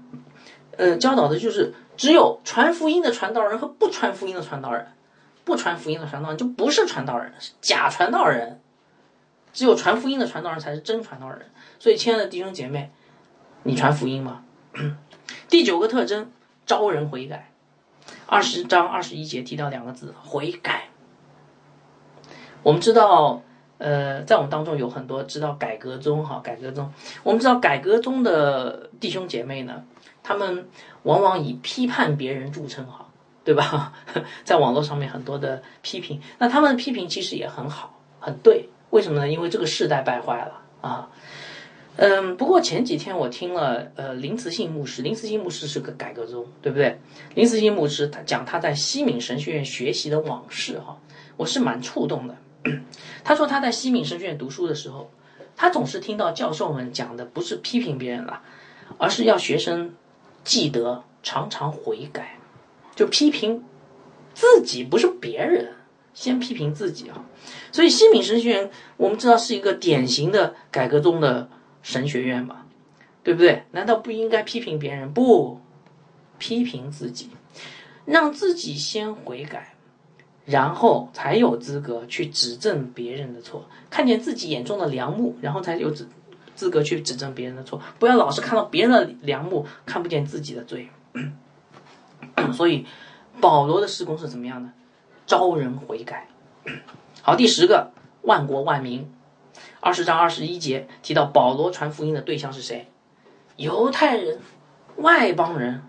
[0.77, 4.87] 呃，教导的就是只有传福音的传道人和不传福音的传道人，
[5.43, 8.61] 不传福音的传道人就不是传道人，是假传道人，
[9.51, 11.49] 只有传福音的传道人才是真传道人。
[11.79, 12.91] 所以，亲爱的弟兄姐妹，
[13.63, 14.43] 你传福音吗？
[15.49, 16.31] 第九个特征，
[16.67, 17.52] 招人悔改。
[18.25, 20.89] 二十章二十一节提到两个字，悔改。
[22.61, 23.41] 我们知道。
[23.79, 26.89] 呃，在我们当中有很多知道改革中哈，改革中，
[27.21, 29.83] 我们知道改革中的弟兄姐妹呢，
[30.21, 30.69] 他们
[31.01, 33.07] 往往以批判别人著称哈，
[33.43, 33.91] 对吧？
[34.45, 38.69] 在网络上面很多的批评，那他们的批评其实也很好，很对。
[38.91, 39.27] 为什么呢？
[39.27, 41.09] 因为这个世代败坏了啊。
[41.95, 46.99] 嗯，不过前几天我听了呃林慈信牧师，林慈信牧师是个改革中，对不对？
[47.35, 50.97] 林慈信牧师他讲他在西敏神学院学习的往事哈，
[51.37, 52.35] 我是蛮触动的。
[53.23, 55.11] 他说他在西敏神学院读书的时候，
[55.55, 58.41] 他总是听到教授们讲的不是批评别人了，
[58.97, 59.93] 而是要学生
[60.43, 62.39] 记得常常悔改，
[62.95, 63.63] 就批评
[64.33, 65.73] 自己，不是别人，
[66.15, 67.23] 先批评自己啊。
[67.71, 71.49] 所以西敏神学院我们知道是一个典型的改革中的
[71.83, 72.65] 神学院嘛，
[73.21, 73.63] 对不对？
[73.71, 75.13] 难道不应该批评别人？
[75.13, 75.59] 不，
[76.39, 77.29] 批评自己，
[78.05, 79.75] 让自己先悔改。
[80.45, 86.09] 然后才有资格去指正别人的错，看见自己眼中的良木，然后才有资
[86.53, 87.81] 资格去指正别人的错。
[87.97, 90.89] 不要老是看到别人的良木，看不见自己的罪。
[92.51, 92.85] 所以，
[93.39, 94.69] 保罗的施工是怎么样的？
[95.25, 96.27] 招人悔改。
[97.21, 97.91] 好，第十个，
[98.23, 99.09] 万国万民。
[99.79, 102.87] 二十章二十一节提到保罗传福音的对象是谁？
[103.55, 104.39] 犹太人、
[104.97, 105.81] 外邦人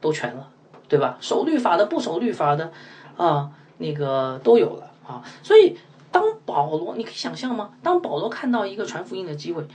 [0.00, 0.50] 都全了，
[0.88, 1.18] 对吧？
[1.20, 2.72] 守律法的、不守律法的，
[3.16, 3.52] 啊。
[3.82, 5.74] 那个都有了啊，所以
[6.12, 7.70] 当保罗，你可以想象吗？
[7.82, 9.66] 当保罗看到一个传福音的机会，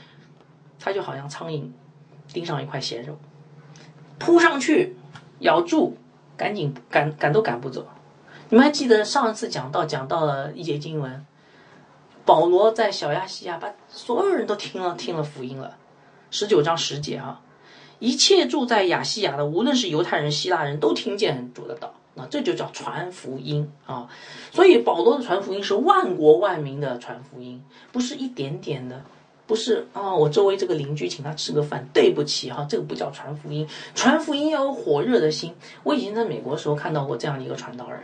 [0.79, 1.63] 他就好像苍蝇
[2.31, 3.17] 盯上一块咸肉，
[4.19, 4.95] 扑上去
[5.39, 5.97] 咬住，
[6.37, 7.87] 赶紧赶赶都赶不走。
[8.49, 11.25] 你们还记得上一次讲到讲到了一节经文，
[12.25, 15.77] 保罗在小亚细亚把所有人都听了听了福音了，
[16.31, 17.41] 十九章十节啊，
[17.99, 24.09] 一切住在亚细亚的，无论是犹太人、希腊人都听见主的道，那这就叫传福音啊。
[24.51, 29.03] 所以保罗的传福音是万国万民的传福音，不是一点点的，
[29.45, 35.53] 不是啊，我周围这个邻居请他吃个饭，对不起哈，这个不叫传福音，传福音要有火热的心。
[35.83, 38.01] 我以前在美国的时候看到过这样一个传道人。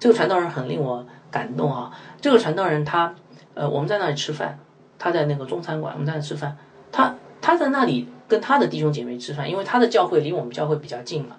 [0.00, 1.92] 这个传道人很令我感动啊！
[2.20, 3.14] 这个传道人他，
[3.54, 4.58] 呃，我们在那里吃饭，
[4.98, 6.56] 他在那个中餐馆，我们在那吃饭，
[6.90, 11.36] 他他在那里跟他的弟兄姐妹吃饭，因为他的教会离我们教会比较近嘛，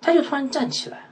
[0.00, 1.06] 他就突然站起来，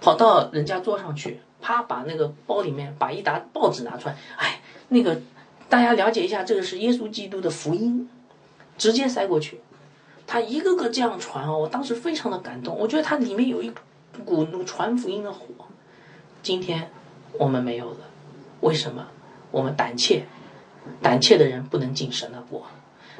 [0.00, 5.20] 跑到人家桌上去，啪把那个包里面把一沓报纸拿出来，哎，那个
[5.68, 8.08] 大家了解一下，这个是耶稣基督的福音，
[8.78, 9.60] 直接塞过去，
[10.26, 13.72] 他一个个这样传哦，我当时非常的感动，我觉得他里面有一。
[14.24, 15.48] 股那个传福音的火，
[16.44, 16.90] 今天
[17.38, 17.96] 我们没有了。
[18.60, 19.06] 为什么？
[19.50, 20.26] 我们胆怯，
[21.00, 22.66] 胆怯的人不能进神的国。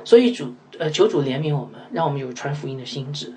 [0.05, 3.33] 所以主呃求主怜悯我们，让我们有传福音的心智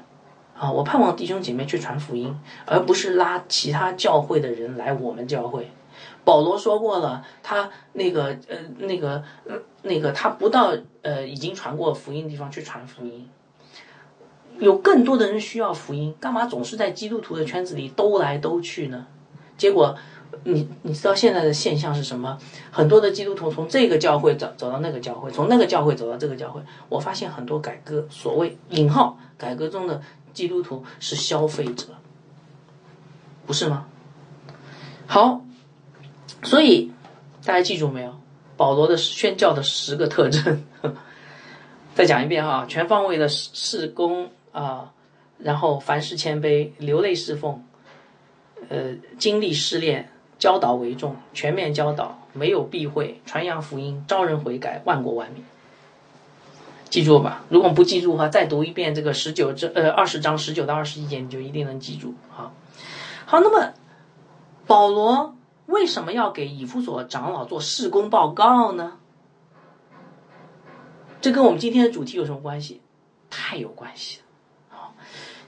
[0.59, 0.69] 啊！
[0.69, 5.71] 我盼望弟兄姐妹去传福音，而不是拉其他教会的人来我们教会。
[6.25, 9.23] 保罗说过了，他那个呃那个
[9.83, 13.29] 那个他不到呃已经传过福音的地方去传福音。
[14.59, 19.07] 有更多的人需要福音，干嘛总是在基督徒的圈子里兜来兜去呢？
[19.57, 19.97] 结果，
[20.43, 22.37] 你你知道现在的现象是什么？
[22.71, 26.61] 很多的基督徒从这个教会走走到那个教会，从那个教会走到这个教会。
[26.89, 30.01] 我发现很多改革所谓引号改革中的
[30.33, 31.87] 基督徒是消费者，
[33.45, 33.87] 不是吗？
[35.07, 35.41] 好，
[36.43, 36.91] 所以
[37.43, 38.13] 大家记住没有？
[38.55, 40.63] 保罗的宣教的十个特征，
[41.95, 44.29] 再讲一遍哈，全方位的事工。
[44.53, 44.91] 啊，
[45.37, 47.63] 然后凡事谦卑，流泪侍奉，
[48.69, 55.43] 呃，经历试炼，教导为重，全面教导，没有避讳，传扬福音，招人悔改，万国万民。
[56.89, 62.13] 记住吧，如果不记住的话，再读一遍这个十九章，呃，二十章十九到二十一节，你就一定能记住。
[62.29, 62.53] 好，
[63.25, 63.73] 好，那么
[64.65, 68.93] 保罗为什么要给以弗所长老做事工报告呢？
[71.19, 72.81] 这跟我们今天的主题有什么关系？
[73.29, 74.25] 太有关系了。
[74.69, 74.93] 好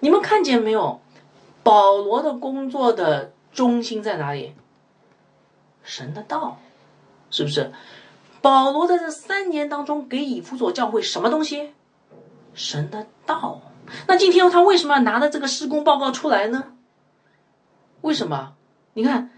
[0.01, 0.99] 你们看见没有？
[1.69, 4.55] 保罗的工作的中心在哪里？
[5.83, 6.57] 神的道，
[7.29, 7.71] 是不是？
[8.41, 11.75] 保罗在这三年当中给以弗所教会什么东西？
[12.55, 13.61] 神的道。
[14.07, 16.73] 那今天他为什么要拿着这个施工报告出来呢？
[18.01, 18.55] 为什么？
[18.93, 19.29] 你看，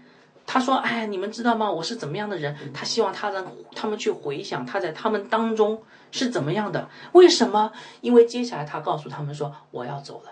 [0.46, 1.70] 他说：“哎，你们知道吗？
[1.70, 6.88] 我是怎么样的人？”他希望他让他们去回想他在他们当中是怎么样的。
[7.12, 7.72] 为什么？
[8.00, 10.30] 因为接下来他告诉他们说：“我要走了。”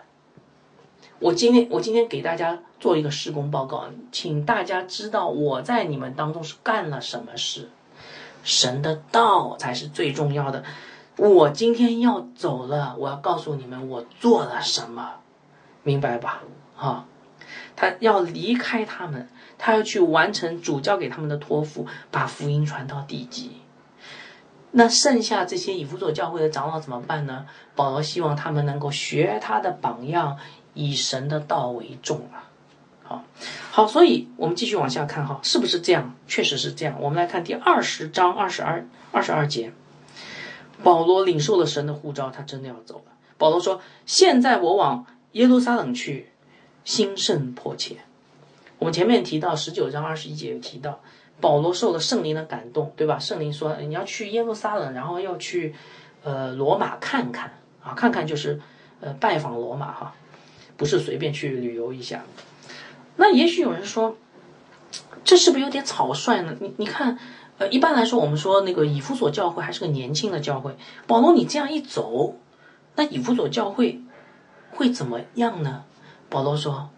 [1.20, 7.68] 我今天我今天给大家做一个施工报告，请大家知道我在你们当中是干了什么事。
[8.42, 10.64] 神的道才是最重要的。
[11.18, 15.16] 我今天要走了，我要告诉你们我做了什么，
[15.82, 16.42] 明白吧？
[16.74, 17.04] 哈，
[17.76, 19.28] 他要离开他们，
[19.58, 23.60] 他要去完成主教给他们的托付，把福音传到地极。
[24.70, 27.44] 那剩下这些以弗所教会的长老怎么办呢？
[27.74, 30.38] 保罗希望他们能够学他的榜样。
[30.74, 32.48] 以神的道为重啊，
[33.02, 33.24] 好，
[33.70, 36.14] 好，所以我们继续往下看哈，是不是这样？
[36.26, 36.96] 确实是这样。
[37.00, 39.72] 我们来看第二十章二十二二十二节，
[40.82, 43.12] 保罗领受了神的呼召，他真的要走了。
[43.36, 46.30] 保罗说：“现在我往耶路撒冷去，
[46.84, 47.96] 心甚迫切。”
[48.78, 51.00] 我们前面提到十九章二十一节有提到，
[51.40, 53.18] 保罗受了圣灵的感动，对吧？
[53.18, 55.74] 圣灵说你要去耶路撒冷，然后要去
[56.22, 57.52] 呃罗马看看
[57.82, 58.60] 啊，看看就是
[59.00, 60.14] 呃拜访罗马哈。
[60.80, 62.24] 不是随便去旅游一下，
[63.16, 64.16] 那也许有人说，
[65.22, 66.56] 这是不是有点草率呢？
[66.58, 67.18] 你你看，
[67.58, 70.74] 呃，一般来说，我们说那个以弗所教会还是个年轻的教会。
[71.06, 72.34] 保罗，你这样一走，
[72.96, 74.00] 那以弗所教会
[74.70, 75.84] 会怎么样呢？
[76.30, 76.88] 保罗说，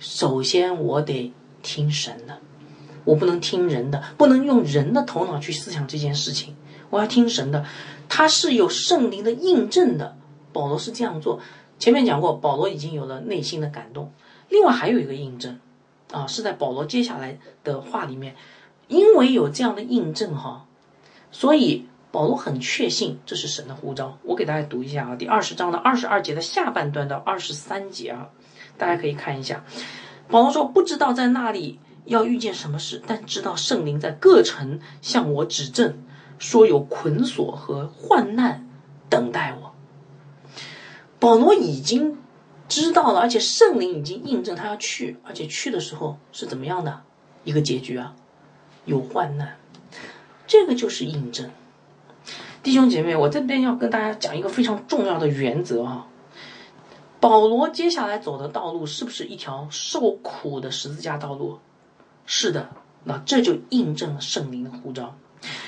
[0.00, 2.40] 首先我得听神的，
[3.04, 6.56] 我不能听人的，不能用人的头脑去思想这件事情，
[6.90, 7.64] 我要听神的，
[8.08, 10.16] 他是有圣灵的印证的。
[10.52, 11.38] 保罗是这样做。
[11.78, 14.12] 前面讲过，保罗已经有了内心的感动。
[14.48, 15.58] 另外还有一个印证，
[16.12, 18.34] 啊，是在保罗接下来的话里面，
[18.88, 20.66] 因为有这样的印证哈，
[21.30, 24.18] 所以保罗很确信这是神的呼召。
[24.22, 28.30] 我给大家读一下啊，第二十章的二十二节的下半段到二十三节啊，
[28.78, 29.64] 大家可以看一下。
[30.28, 36.02] 保罗说：“不知道在那里要遇见什么事，但知道圣灵在各城向我指证，
[36.38, 38.68] 说有捆锁和患难
[39.08, 39.75] 等待我。
[41.18, 42.18] 保罗已经
[42.68, 47.02] 知道了，而且圣灵已经印证他要去，而且去的时候是怎么样的
[47.44, 48.14] 一个结局啊？
[48.84, 49.56] 有患难，
[50.46, 51.50] 这个就是印证。
[52.62, 56.06] 弟兄姐妹，我这边要跟大家讲一个非常重要的原则啊。
[57.20, 61.58] 保罗接下来走的道路是不是一条受苦的十字架道路？
[62.26, 62.68] 是的，
[63.04, 65.16] 那这就印证了圣灵的呼召，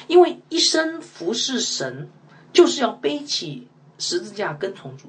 [0.08, 2.08] 因为一生服侍神，
[2.52, 3.68] 就是要背起
[3.98, 5.08] 十字架跟从主。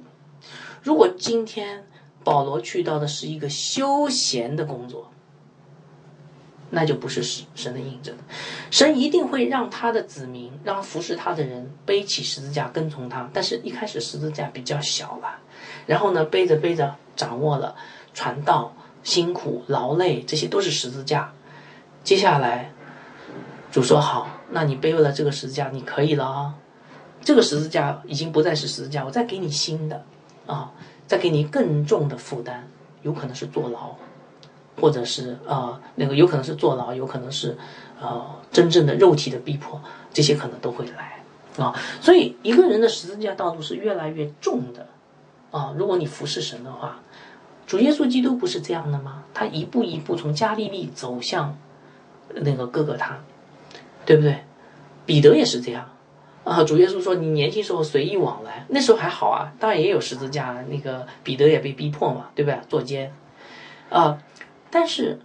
[0.82, 1.86] 如果今天
[2.24, 5.12] 保罗去到的是一个休闲的工作，
[6.70, 7.24] 那就不是
[7.56, 8.16] 神的印证。
[8.70, 15.40] 神一定会让他的子民，让服侍他的人背起十字架跟从他，但是一开始十字架比较小了。
[15.88, 17.76] 然后呢，背着背着，掌握了
[18.14, 21.34] 传道辛苦劳累，这些都是十字架。
[22.04, 22.72] 接下来，
[23.72, 26.54] 主说好，那你背了这个十字架，你可以了啊。
[27.22, 30.06] 这个十字架已经不再是十字架，我再给你新的
[30.50, 30.72] 啊，
[31.06, 32.62] 再给你更重的负担，
[33.04, 33.95] 有可能是坐牢，
[34.82, 37.56] 或者是呃那个有可能是坐牢，有可能是
[38.02, 39.80] 呃真正的肉体的逼迫，
[40.12, 41.24] 这些可能都会来
[41.64, 41.80] 啊。
[42.02, 44.88] 所以一个人的十字架道路是越来越重的。
[45.52, 47.00] 啊，如果你服侍神的话，
[47.66, 49.24] 主耶稣基督不是这样的吗？
[49.34, 51.56] 他一步一步从加利利走向
[52.34, 53.20] 那个哥哥他，
[54.06, 54.43] 对不对？
[55.06, 55.89] 彼得也是这样
[56.44, 56.64] 啊。
[56.64, 60.64] 主耶稣说：“你年轻时候随意往来，那时候还好啊，当然也有十字架。
[60.70, 62.60] 那个彼得也被逼迫嘛，对不对？
[62.68, 63.14] 坐监
[63.90, 64.22] 啊。
[64.70, 65.20] 但是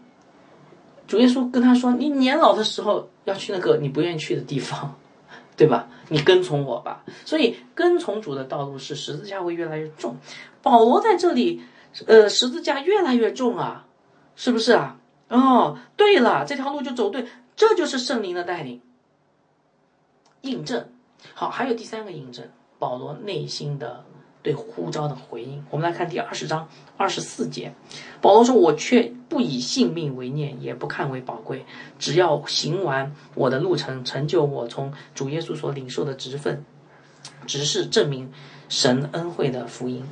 [1.06, 4.94] 主耶稣跟他说：‘你年老的时候要去那个你不愿意去的地方。
[5.56, 5.86] ’”对吧？
[6.08, 7.04] 你跟从我吧。
[7.24, 10.16] 所以跟从主的道路是十字架会越来越重。
[10.62, 11.62] 保罗在这里，
[12.08, 13.86] 呃，十字架越来越重啊，
[14.34, 14.98] 是不是啊？
[15.28, 18.80] 哦，对了，这条路就走对，这就是圣灵的带领。
[20.40, 20.88] 印证
[21.32, 22.46] 好，还有第三个印证，
[22.78, 24.04] 保罗内心的。
[24.42, 26.68] 对呼召的回应，我们来看第二十章
[26.98, 27.72] 二十四节，
[28.20, 31.64] 保罗说：“我却不以性命为念，也不看为宝贵，
[31.98, 36.62] 只要行完我的路程，成就我从主耶稣所领受的职分，
[37.46, 38.30] 只是证明
[38.68, 40.04] 神恩惠的福音。”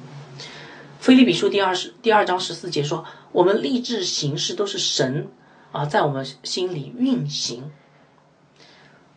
[0.98, 5.28] 菲利比书第二十第二章十四节说：“我们立志行事都是神
[5.72, 7.70] 啊，在我们心里运行。”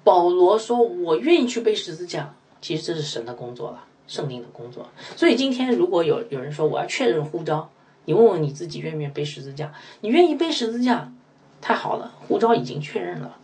[0.05, 7.71] 保罗说：“我愿意去背十字架，其实这是神的工作了。”圣灵的工作，所以今天如果有有人说我要确认呼召，
[8.05, 9.73] 你问问你自己愿不愿意背十字架？
[10.01, 11.11] 你愿意背十字架，
[11.59, 13.35] 太好了，呼召已经确认了，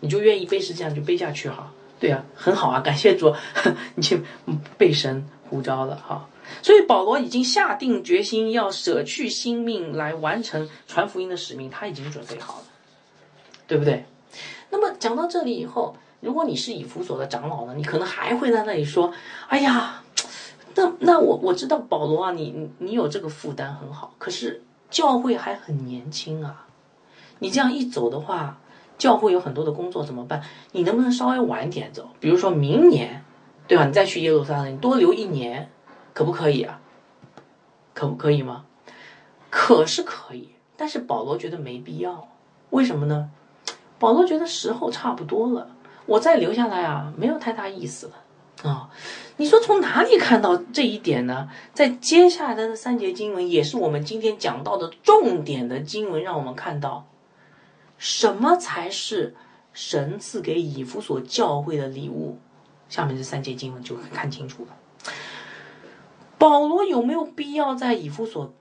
[0.00, 1.72] 你就愿意背十字架就背下去哈。
[2.00, 3.32] 对啊，很好啊，感谢主，
[3.94, 4.18] 你就
[4.76, 6.28] 背神呼召了哈。
[6.62, 12.64] 所以保罗已经下定决心要舍去性命来完成传福音的使命，他已经准备好了，
[13.68, 14.04] 对不对？
[14.72, 15.94] 那么讲到这里以后。
[16.24, 19.12] 如果你是以弗所的长老呢，你可能还会在那里说
[19.50, 20.00] ：“哎呀，
[20.76, 26.68] 那那我我知道保罗啊，你你你有这个负担很好，可是教会还很年轻啊，
[27.40, 28.60] 你这样一走的话，
[28.96, 30.44] 教会有很多的工作怎么办？
[30.70, 32.08] 你能不能稍微晚点走？
[32.20, 33.24] 比如说明年，
[33.66, 33.84] 对吧？
[33.84, 35.72] 你再去耶路撒冷，你多留一年，
[36.14, 36.80] 可不可以啊？
[37.94, 38.64] 可不可以吗？
[39.50, 42.28] 可是可以，但是保罗觉得没必要，
[42.70, 43.28] 为什么呢？
[44.02, 45.68] 保罗觉得时候差不多了。
[46.06, 48.90] 我再留下来啊，没有太大意思了啊！
[49.36, 51.48] 你说从哪里看到这一点呢？
[51.72, 57.06] 在接下来的三节经文，也是我们今天讲到的重点的经文，让我们看到
[57.96, 59.36] 什么才是
[59.72, 62.38] 神赐给以弗所教会的礼物。
[62.88, 65.12] 下面这三节经文就看清楚了。
[66.38, 68.52] 保罗有没有必要在以弗所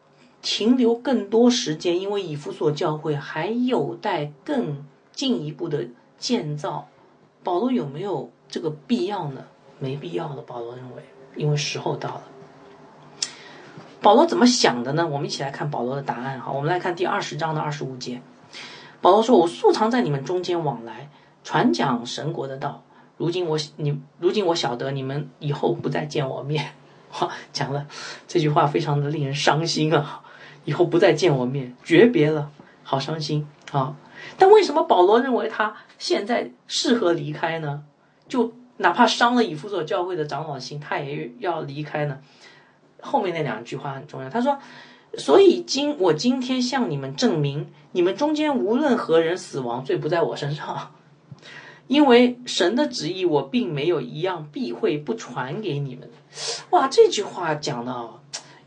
[0.43, 1.99] 停留更多时间？
[1.99, 5.87] 因为以弗所教会还有待更进一步的
[6.17, 6.87] 建造。
[7.43, 9.43] 保罗有没有这个必要呢？
[9.79, 10.41] 没必要的。
[10.43, 11.03] 保罗认为，
[11.35, 12.23] 因为时候到了。
[14.01, 15.07] 保罗怎么想的呢？
[15.07, 16.39] 我们一起来看保罗的答案。
[16.39, 18.21] 好，我们来看第二十章的二十五节。
[19.01, 21.09] 保罗说：“我素常在你们中间往来，
[21.43, 22.83] 传讲神国的道。
[23.17, 26.73] 如今我你如今我晓得你们以后不再见我面。
[27.19, 27.87] ”哇，讲了
[28.27, 30.21] 这句话非常的令人伤心啊！
[30.63, 32.51] 以后不再见我面，诀别了，
[32.83, 33.95] 好伤心啊！
[34.41, 37.83] 但为什么保罗认为他现在适合离开呢？
[38.27, 42.17] 就哪怕伤了以弗所教会的长老心，他也要离开呢？
[43.01, 44.31] 后面那两句话很重要。
[44.31, 44.57] 他说
[45.15, 50.91] ：“所以今我今天向你们证明，你们中间无论何人死亡，罪不在我身上，
[51.85, 56.09] 因为神的旨意我并没有一样避讳不传给你们。”
[56.71, 58.09] 哇，这句话讲的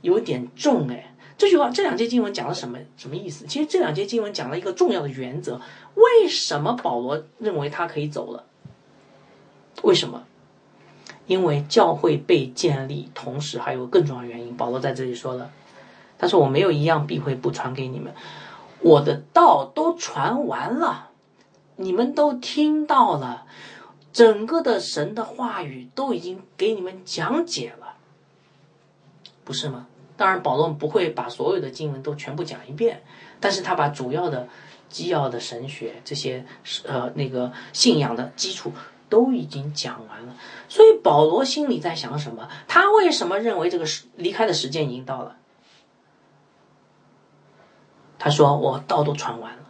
[0.03, 1.14] 有点重哎。
[1.45, 3.45] 这句话这两节经文讲了什么什么意思？
[3.47, 5.61] 其实这两节经文讲了一个重要的原则：
[5.95, 8.47] 为什么保罗认为他可以走了？
[9.82, 10.24] 为什么？
[11.26, 14.57] 因为教会被建立，同时还有更重要原因。
[14.57, 15.51] 保罗在这里说了，
[16.18, 18.14] 他说：“我没有一样避讳不传给你们，
[18.80, 21.11] 我的道都传完了，
[21.76, 23.45] 你们都听到了，
[24.14, 27.97] 整个的神的话语都已经给你们讲解了，
[29.45, 29.88] 不是吗？
[30.17, 33.03] 当然，保罗不会把所有的经文都全部讲一遍，
[33.41, 34.49] 但是他把主要的、
[34.89, 36.45] 基要的神学这些
[36.87, 38.73] 呃那个信仰的基础。”
[39.07, 40.35] 都已经讲完了，
[40.67, 42.49] 所以保罗心里在想什么？
[42.67, 45.37] 他为什么认为这个时离开的时间已经到了？
[48.19, 49.62] 他说：“我道都传完了。”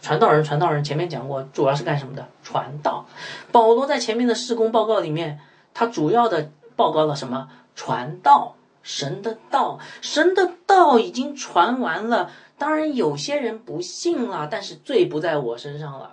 [0.00, 2.28] 传道人，传道人前面讲过，主要是干什么的？
[2.42, 3.04] 传道。
[3.52, 5.40] 保罗在前面的施工报告里面，
[5.74, 7.50] 他主要的报告了什么？
[7.74, 12.30] 传道，神的道，神的道已经传完了。
[12.58, 16.12] 当然，有些人不信了，但是罪不在我身上了。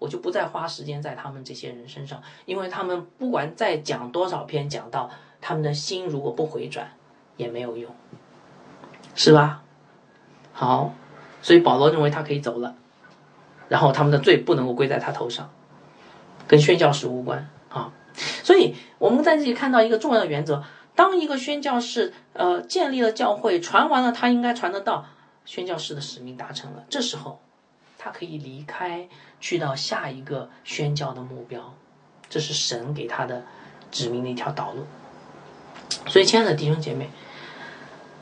[0.00, 5.08] 我就不再花时间在他们这些人身上，因为他们不管再讲多少篇讲到，
[5.40, 6.90] 他们的心如果不回转，
[7.38, 7.90] 也没有用，
[9.14, 9.62] 是吧？
[10.52, 10.92] 好，
[11.40, 12.74] 所以保罗认为他可以走了，
[13.68, 15.50] 然后他们的罪不能够归在他头上，
[16.46, 17.92] 跟宣教士无关啊。
[18.14, 20.62] 所以我们在这里看到一个重要的原则：
[20.94, 25.06] 当一个宣教士呃建立了教会，传完了他应该传得到，
[25.44, 27.40] 宣教士的使命达成了，这时候。
[27.96, 29.08] 他可以离开，
[29.40, 31.72] 去到下一个宣教的目标，
[32.28, 33.42] 这是神给他的
[33.90, 34.84] 指明的一条道路。
[36.08, 37.08] 所以，亲爱的弟兄姐妹，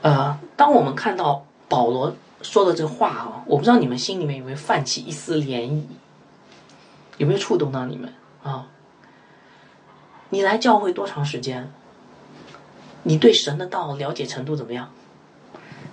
[0.03, 5.83] 呃，当我们看到保罗说的这话啊，我不知道你们心里面有没有泛起一丝涟漪，
[7.17, 8.15] 有没有触动到你们
[8.45, 8.69] 啊？
[10.29, 11.73] 你来教会多长时间？
[13.03, 14.91] 你对神的道了解程度怎么样？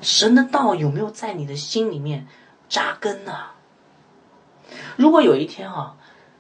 [0.02, 2.28] 神的道有没有在你的心里面
[2.70, 3.34] 扎根呢？
[4.96, 5.98] 如果有一天啊，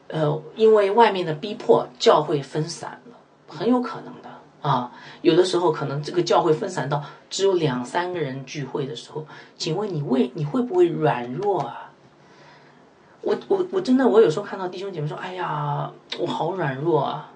[0.07, 3.17] 呃，因为外面的逼迫，教会分散了，
[3.47, 4.30] 很有可能的
[4.61, 4.91] 啊。
[5.22, 9.26] 有的时候可能这个教会分散到只有两三个人聚会的时候，
[9.57, 11.91] 请问你为你会不会软弱啊？
[13.22, 17.32] 我我我真的，我有时候看到弟兄姐妹说：“哎呀，我好软弱啊，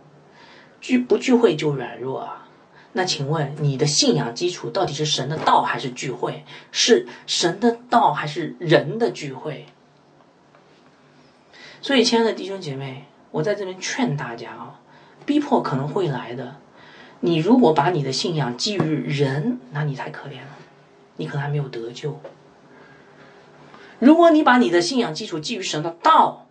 [0.80, 2.40] 聚不聚会就软弱啊。”
[2.94, 6.46] 那请问你的信仰基础到底是神的道还是聚会？
[6.72, 9.66] 是神的道还是人的聚会？
[11.82, 14.80] 所以，亲爱的弟兄姐妹，我在这边劝大家啊，
[15.26, 16.56] 逼迫可能会来的。
[17.20, 20.58] 你如果把你的信仰基于人，那你太可怜了，
[21.18, 22.20] 你可能还没有得救。
[24.00, 26.48] 如果你把你的信仰基础基于神的道，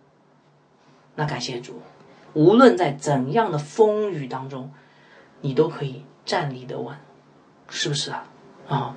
[1.15, 1.81] 那感谢主，
[2.33, 4.71] 无论在怎样的风雨当中，
[5.41, 6.95] 你都可以站立得稳，
[7.69, 8.25] 是不是啊？
[8.67, 8.95] 啊，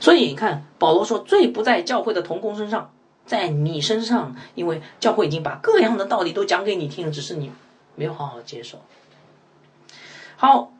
[0.00, 2.90] 所以你看，保罗说：“罪不在教会的同工身上。”
[3.24, 7.52] 在你身上，因为教会已经把各样的道理都讲给你听了，只是你
[7.94, 8.80] 没有好好接受。
[10.36, 10.72] 好，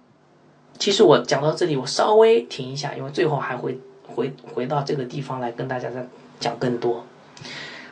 [0.76, 6.04] 其实我讲到这里，我稍微停一下，因为最后还会回回到这个地方来跟大家再
[6.40, 7.06] 讲更多。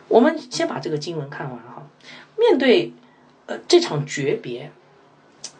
[0.08, 1.86] 我们先把这个经文看完哈。
[2.36, 2.92] 面对
[3.46, 4.72] 呃这场诀别，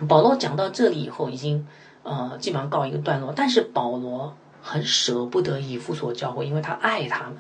[0.09, 1.65] 保罗讲到这里以后，已经
[2.11, 3.33] 呃基本上告一个段落。
[3.35, 7.37] 但是保罗很舍不得以弗所教会，因为他爱他们。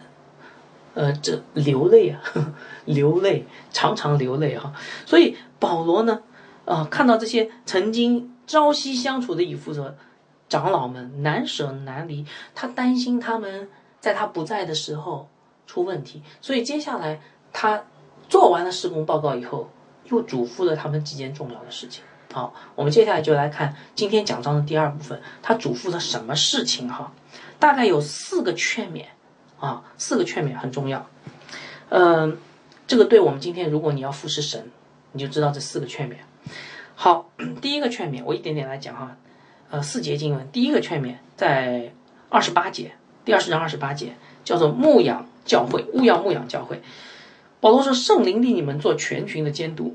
[0.92, 2.20] 呃，这流泪啊，
[2.84, 4.72] 流泪，常常流泪哈。
[5.06, 6.20] 所以保罗呢，
[6.64, 9.94] 啊，看到这些曾经朝夕相处的以弗所
[10.48, 13.68] 长老们难舍难离，他担心他们
[14.00, 15.28] 在他不在的时候
[15.64, 17.20] 出问题，所以接下来
[17.52, 17.84] 他
[18.28, 19.70] 做完了施工报告以后，
[20.06, 22.02] 又嘱咐了他们几件重要的事情。
[22.32, 27.12] 好，我们接下来就来看今天讲章的第二部分，他嘱咐了什么事情哈？
[27.58, 29.04] 大概有四个劝勉。
[29.60, 31.06] 啊，四个劝勉很重要，
[31.90, 32.38] 嗯，
[32.86, 34.70] 这个对我们今天如果你要服侍神，
[35.12, 36.14] 你就知道这四个劝勉。
[36.94, 39.18] 好，第一个劝勉我一点点来讲哈，
[39.68, 41.92] 呃，四节经文，第一个劝勉在
[42.30, 44.14] 二十八节，第二十章二十八节，
[44.44, 46.80] 叫做牧养教会，勿要牧养教会。
[47.60, 49.94] 保罗说，圣灵令你们做全群的监督，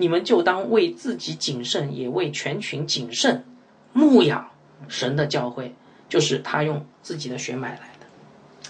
[0.00, 3.44] 你们就当为自己谨慎，也为全群谨慎，
[3.92, 4.48] 牧养
[4.88, 5.74] 神的教会，
[6.08, 8.06] 就是他用自己的血买来的。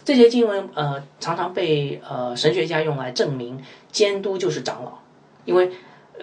[0.05, 3.62] 这些经文呃常常被呃神学家用来证明
[3.93, 4.99] 监督就是长老，
[5.45, 5.70] 因为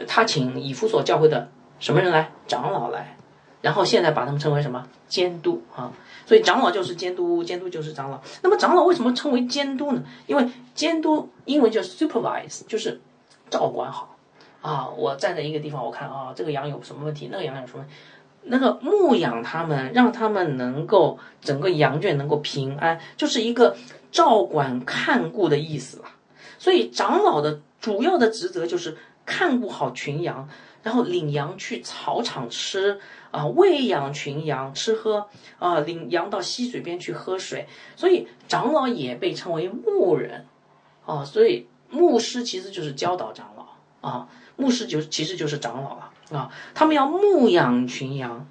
[0.07, 1.49] 他请以弗所教会的
[1.79, 3.15] 什么人来长老来，
[3.61, 5.93] 然后现在把他们称为什么监督啊？
[6.25, 8.21] 所以长老就是监督，监督就是长老。
[8.41, 10.03] 那么长老为什么称为监督呢？
[10.25, 10.45] 因为
[10.75, 12.99] 监督英文叫 supervise，就是
[13.49, 14.16] 照管好
[14.67, 14.89] 啊。
[14.89, 17.85] 我站在一个地方，我看啊这个羊有什么问题，那个羊有什么，
[18.43, 23.75] 那个牧养他们，让他们能够整个羊圈能够平安，就是一个
[24.11, 26.05] 照管看顾的意思了。
[26.59, 30.49] 所以长老的主要的职责就是看顾好群羊，
[30.81, 32.99] 然后领羊去草场吃
[33.31, 35.27] 啊，喂养群羊吃喝
[35.59, 37.67] 啊，领羊到溪水边去喝水。
[37.95, 40.45] 所以长老也被称为牧人
[41.05, 44.27] 啊，所以牧师其实就是教导长老啊，
[44.57, 46.11] 牧师就其实就是长老了。
[46.37, 48.45] 啊，他们要牧养群羊，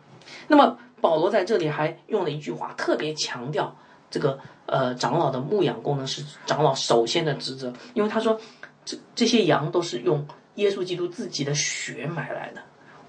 [0.48, 3.76] 那么保罗在这里还用了一句话，特别强调
[4.10, 8.40] 这个呃长老的牧养功能是长老首先的职责，因为他说
[8.86, 12.62] 这这些羊都是用耶稣基督自己的血买来的，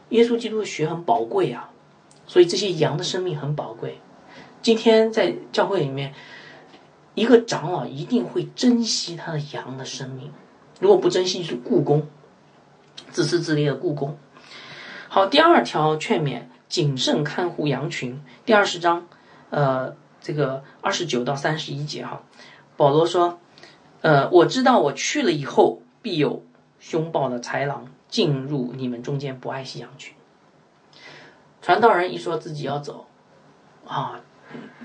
[0.10, 1.70] 耶稣基督的血很宝贵啊，
[2.26, 4.02] 所以这些羊的生命很宝贵。
[4.62, 6.14] 今天在教会里面，
[7.16, 10.30] 一个长老一定会珍惜他的羊的生命，
[10.82, 12.06] 如果不珍惜，是故宫，
[13.18, 14.15] 自私自利的故宫。
[15.09, 18.22] 好，第二条劝勉，谨慎看护羊群。
[18.45, 19.07] 第二十章，
[19.49, 22.22] 呃，这个二十九到三十一节哈，
[22.76, 23.39] 保罗说，
[24.01, 26.43] 呃，我知道我去了以后，必有
[26.80, 30.13] 凶暴的豺狼进入你们中间，不爱惜羊群。
[31.63, 33.07] 传道人一说自己要走，
[33.88, 34.20] 啊，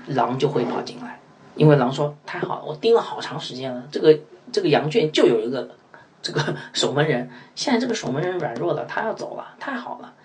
[0.07, 1.19] 狼就会跑进来，
[1.53, 4.19] 因为狼说太好了，我盯了好长时间了，这个
[4.51, 5.75] 这个羊圈就有一个。
[6.23, 10.15] 这个 守门人现在这个守门人软弱了，他要走了，太好了，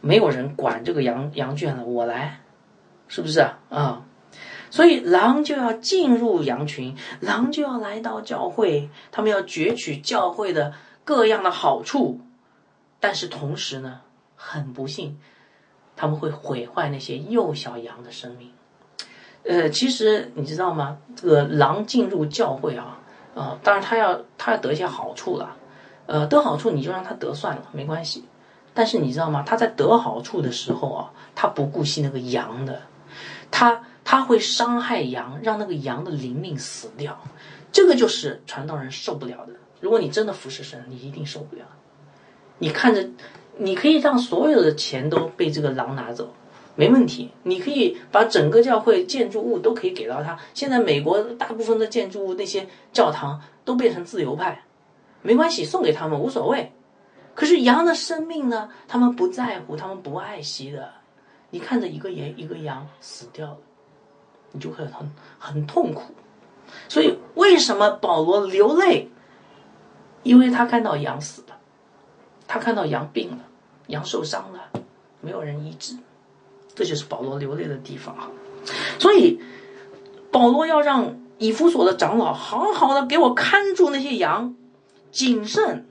[0.00, 2.40] 没有人管这个羊羊圈了，我来，
[3.08, 3.58] 是不是啊？
[3.70, 4.04] 啊，
[4.70, 12.20] 所以狼就要进入羊群，狼就要来到教会，他们要攫取教会的各样的好处，
[13.00, 14.02] 但是同时呢，
[14.36, 15.18] 很不幸，
[15.96, 18.52] 他们会毁坏那些幼小羊的生命。
[19.44, 20.98] 呃，其实你知道吗？
[21.16, 23.00] 这个狼进入教会啊。
[23.38, 25.56] 啊，当然他要他要得一些好处了，
[26.06, 28.24] 呃，得好处你就让他得算了，没关系。
[28.74, 29.44] 但是你知道吗？
[29.46, 32.82] 他在得好处的时候啊，他不顾惜那个羊的，
[33.50, 37.18] 他他会伤害羊，让那个羊的灵命死掉。
[37.70, 39.52] 这个就是传道人受不了的。
[39.80, 41.62] 如果你真的服侍神，你一定受不了。
[42.58, 43.08] 你看着，
[43.56, 46.32] 你可以让所有的钱都被这个狼拿走。
[46.78, 50.38] 没问题，你可以把整个教会建筑物都可以给到他。
[50.54, 54.62] 现在美国大部分的建筑物那些教堂都变成自由派，
[55.20, 56.72] 没关系，送给他们无所谓。
[57.34, 58.70] 可是羊的生命呢？
[58.86, 60.88] 他们不在乎，他们不爱惜的。
[61.50, 63.58] 你看着一个羊一个羊死掉了，
[64.52, 66.14] 你就会很很痛苦。
[66.88, 69.08] 所以为什么保罗流泪？
[70.22, 71.58] 因为他看到羊死了，
[72.46, 73.38] 他看到羊病了，
[73.88, 74.80] 羊受伤了，
[75.20, 75.96] 没有人医治。
[76.78, 78.30] 这就是保罗流泪的地方哈，
[79.00, 79.40] 所以
[80.30, 84.54] 保罗要让以弗所的长老好好的给我看住那些羊，
[85.10, 85.86] 谨慎，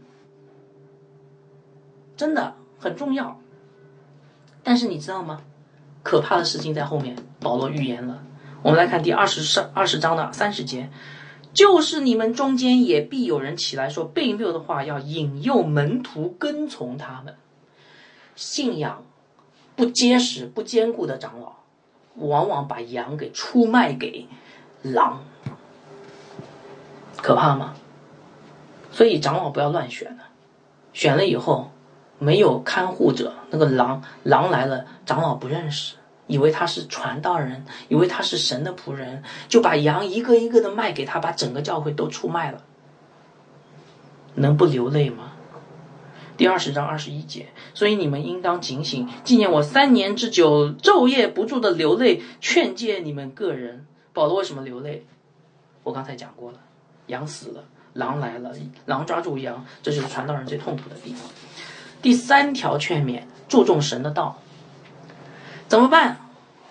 [2.16, 3.42] 真的很重要。
[4.64, 5.42] 但是你知道吗？
[6.04, 8.24] 可怕的事情在后面，保罗预言了。
[8.62, 10.90] 我们来看第二十十二十章的三十节，
[11.54, 17.36] 就是你们中间也必有人起来说悖谬的话，要引诱门徒跟从他们，
[18.38, 19.04] 信仰。
[19.78, 21.54] 不结实、不坚固的长老，
[22.16, 24.28] 往往把羊给出卖给
[24.82, 25.22] 狼，
[27.18, 27.76] 可怕吗？
[28.92, 30.18] 所以长老不要乱选，
[30.94, 31.72] 选了以后
[32.18, 42.64] 没有看护者，那个狼狼来了，长老不认识，以为他是传道人，以为他是神的仆人，就把羊一个一个的卖给他，把整个教会都出卖了，
[44.34, 45.34] 能不流泪吗？
[46.38, 53.88] 第二十章二十一节，所以你们应当警醒，纪念我三年之久，昼夜不住的流泪，劝诫你们个人。
[54.14, 55.04] 保罗为什么流泪？
[55.84, 56.60] 我刚才讲过了，
[57.08, 57.64] 羊死了，
[57.94, 58.54] 狼来了，
[58.86, 61.28] 狼抓住羊，这就是传道人最痛苦的地方。
[62.04, 64.40] 第三条劝勉，注重神的道，
[65.68, 66.18] 怎么办？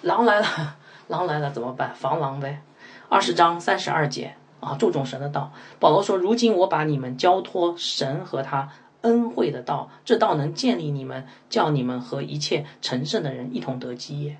[0.02, 0.76] 狼来了，
[1.08, 1.92] 狼来了怎么办？
[1.96, 2.62] 防狼呗。
[3.08, 5.52] 二十章三十二节啊，注重神的道。
[5.80, 8.68] 保罗说：如今我把你们交托神和他。
[9.06, 14.38] 恩惠的道，这道能建立你们，叫你们和一切成圣的人一同得基业。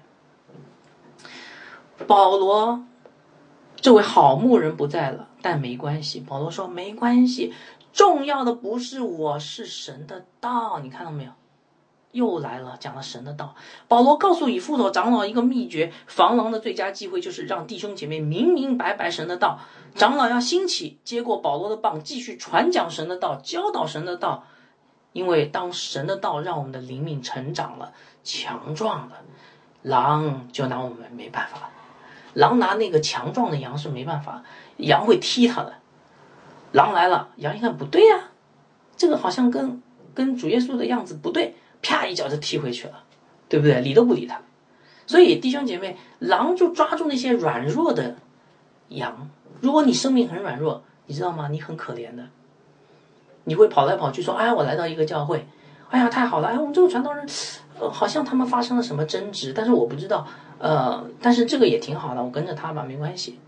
[2.07, 2.85] 保罗
[3.77, 6.21] 这位好牧人不在了，但没关系。
[6.21, 7.55] 保罗说没关系，
[7.93, 11.31] 重要的不是我是神的道，你看到没有？
[12.13, 13.55] 又来了，讲了神的道。
[13.89, 19.59] 保罗告诉以弗所长老一个秘诀：防狼的最佳机会就是让弟兄姐妹明明白白神的道。
[19.95, 24.45] 长老要兴起，接过保罗的棒，继续传讲神的道，教导神的道。
[25.17, 29.17] 因为当神的道让我们的灵命成长了、强壮了，
[29.81, 31.71] 狼就拿我们没办法。
[32.35, 34.43] 狼拿那个强壮的羊是没办法，
[34.77, 35.73] 羊会踢它的。
[36.73, 38.29] 狼来了，羊一看不对呀，
[38.95, 39.83] 这个好像跟
[40.15, 43.05] 跟主耶稣的样子不对，啪一脚就踢回去了。
[43.49, 43.81] 对不对？
[43.81, 44.43] 理都不理他。
[45.07, 48.17] 所以弟兄姐妹，狼就抓住那些软弱的
[48.89, 49.31] 羊。
[49.63, 51.49] 如果你生命很软弱，你知道吗？
[51.49, 52.27] 你很可怜的，
[53.49, 55.47] 你会跑来跑去说：“哎，我来到一个教会，
[55.89, 56.49] 哎呀，太好了！
[56.49, 57.25] 哎，我们这个传道人，
[57.79, 60.27] 呃，好像他们发生了什么争执，但是我不知道。
[60.59, 63.39] 呃，但是这个也挺好的，我跟着他吧，没关系。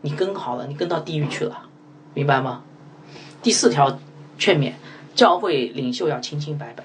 [0.00, 1.68] 你跟好了，你跟到地狱去了，
[2.14, 2.62] 明白吗？
[3.42, 3.98] 第四条
[4.38, 4.72] 劝勉：
[5.14, 6.84] 教会领袖要清清白白。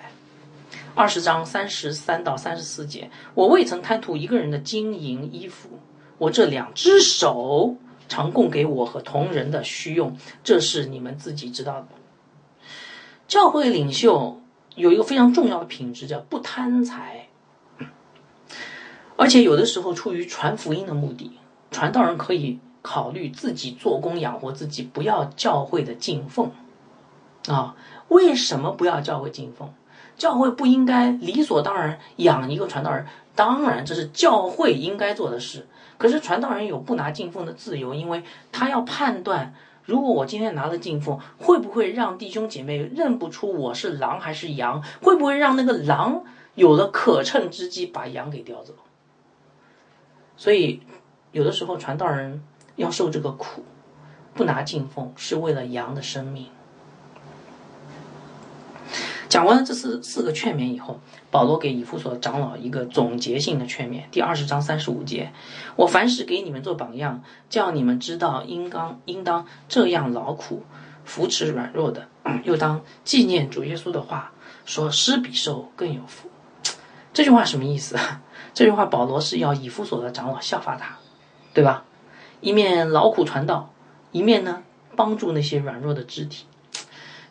[0.96, 5.70] 二十章三十三到三十四节，我未曾贪图一个人的金银衣服，
[6.18, 7.76] 我这两只手。
[8.10, 11.88] 常供给我和同人的需用，这是你们自己知道的。
[13.30, 14.42] 教会领袖
[14.76, 17.28] 有一个非常重要的品质，叫不贪财。
[19.16, 21.38] 而且有的时候出于传福音的目的，
[21.70, 26.52] 传道人可以考虑自己做工养活自己，不要教会的敬奉。
[27.48, 27.76] 啊，
[28.08, 29.70] 为什么不要教会敬奉？
[30.18, 33.06] 教会不应该理所当然养一个传道人？
[33.36, 35.68] 当然，这是教会应该做的事。
[36.00, 39.54] 可是传道人有不拿敬奉的自由，因为他要判断，
[39.90, 44.84] 如果我今天拿了敬奉，会不会让弟兄姐妹认不出我是狼还是羊？
[45.02, 46.24] 会不会让那个狼
[46.54, 48.76] 有了可乘之机把羊给叼走？
[50.38, 50.84] 所以，
[51.32, 52.44] 有的时候传道人
[52.76, 53.64] 要受这个苦，
[54.36, 56.46] 不拿敬奉是为了羊的生命。
[59.30, 61.00] 讲完了这四四个劝勉以后，
[61.30, 64.02] 保罗给以弗所长老一个总结性的劝勉。
[64.10, 65.32] 第二十章三十五节：
[65.76, 70.64] 我凡事给你们做榜样，叫你们知道应当应当这样劳苦，
[71.06, 72.08] 扶持软弱的，
[72.44, 74.32] 又当纪念主耶稣的话，
[74.66, 76.28] 说施比受更有福。
[77.14, 77.98] 这句话什么意思？
[78.56, 80.98] 这句话保罗是要以弗所的长老效法他，
[81.54, 81.86] 对吧？
[82.42, 83.72] 一面劳苦传道，
[84.12, 84.64] 一面呢
[84.96, 86.46] 帮助那些软弱的肢体。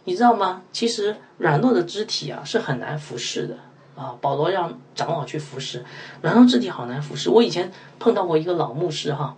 [0.08, 0.62] 你知道吗？
[0.72, 3.58] 其实软弱的肢体啊是很难服侍的
[3.94, 4.16] 啊。
[4.22, 5.84] 保罗让长老去服侍，
[6.22, 7.28] 软弱肢体好难服侍。
[7.28, 9.36] 我以前碰到过一个老牧师哈，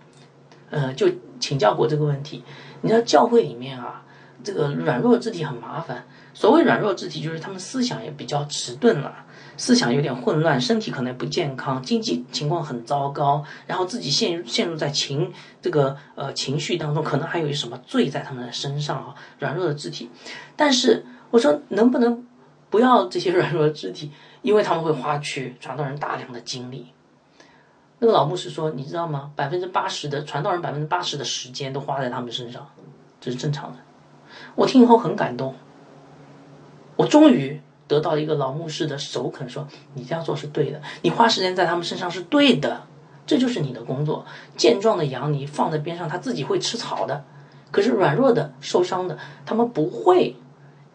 [0.69, 1.09] 呃，就
[1.41, 2.45] 请教过这个问题。
[2.79, 4.05] 你知道教会里面啊，
[4.45, 6.05] 这个软弱肢体很麻烦。
[6.33, 9.25] 所谓软弱肢体，就是他们思想也比较迟钝了。
[9.57, 15.31] 思想有点混乱，身体可能不健康，经济情况很糟糕，然后自己陷入陷入在情
[15.61, 20.09] 这个呃情绪当中，可能还有什么罪在他们的身上啊，软弱的肢体。
[20.55, 22.25] 但是我说能不能
[22.69, 26.87] 不要这些 软弱的肢体，因为他们会花去传道人大量的精力。
[27.99, 29.31] 那个老牧师说，你知道吗？
[29.35, 32.67] 百分之八十的传道人百分之八十的时间都花在他们身上，
[33.19, 33.79] 这是正常的。
[34.55, 35.53] 我听以后很感动，
[36.95, 37.61] 我终于。
[37.91, 42.83] 得到一个老牧师的首肯，说你这样做是对的，你花时间在他们身上是对的，
[43.27, 44.25] 这就是你的工作。
[44.55, 47.25] 健壮的羊你放在边上，它自己会吃草的。
[47.69, 50.37] 可是软弱的、受伤的，他们不会，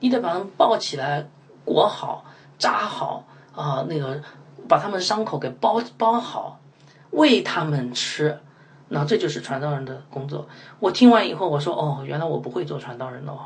[0.01, 1.29] 你得把他们抱起来，
[1.67, 2.25] 裹好、
[2.59, 3.25] 扎好
[3.55, 4.23] 啊，那个
[4.67, 6.59] 把他们伤口给包包好，
[7.11, 8.39] 喂他们吃。
[8.89, 10.47] 那这就是传道人的工作。
[10.81, 13.39] 我听完以后，我说哦，原来我不会做传道人哦。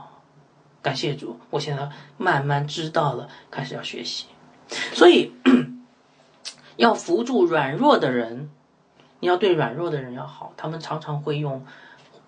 [0.83, 4.27] 感谢主，我现在慢慢知道了，开始要学习。
[4.95, 5.33] 所以
[6.77, 8.51] 要扶助软弱的人，
[9.21, 10.53] 你要对软弱的人要好。
[10.57, 11.65] 他们常常会用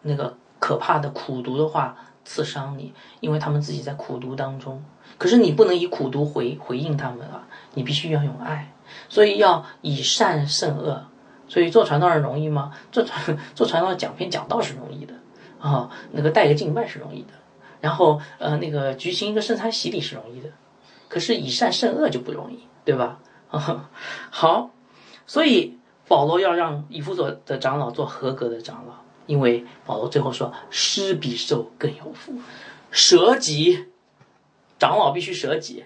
[0.03, 4.85] 那个可怕的苦毒的话刺伤你，因为他们自己在苦毒当中。
[5.17, 8.73] 可是你不能以苦毒回回应他们啊，你必须要用爱。
[9.09, 11.07] 所以要以善胜恶。
[11.49, 12.73] 所以做传道人容易吗？
[12.91, 15.15] 做传做传道讲篇讲道是容易的
[15.61, 17.29] 啊，那个带个敬拜是容易的。
[17.83, 20.49] 然后，呃，那个举行一个圣餐洗礼是容易的，
[21.09, 23.19] 可是以善胜恶就不容易，对吧？
[24.31, 24.71] 好，
[25.27, 25.77] 所以
[26.07, 28.95] 保罗要让以弗所的长老做合格的长老，
[29.27, 32.33] 因为保罗最后说：“施比受更有福，
[32.93, 33.87] 舍己，
[34.79, 35.85] 长老必须舍己，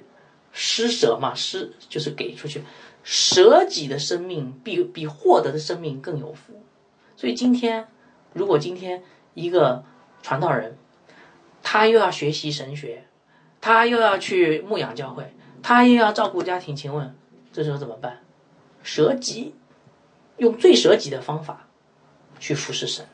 [0.52, 2.62] 施舍嘛，施就是给出去，
[3.02, 6.62] 舍己的生命比比获得的生命更有福。
[7.16, 7.88] 所以今天，
[8.34, 9.82] 如果今天一个
[10.22, 10.76] 传道人，
[11.68, 13.02] 他又要学习神学，
[13.60, 16.76] 他又要去牧养教会，他又要照顾家庭。
[16.76, 17.12] 请问
[17.52, 18.20] 这时候怎么办？
[18.84, 19.52] 舍己，
[20.36, 21.66] 用最舍己的方法
[22.38, 23.04] 去服侍神，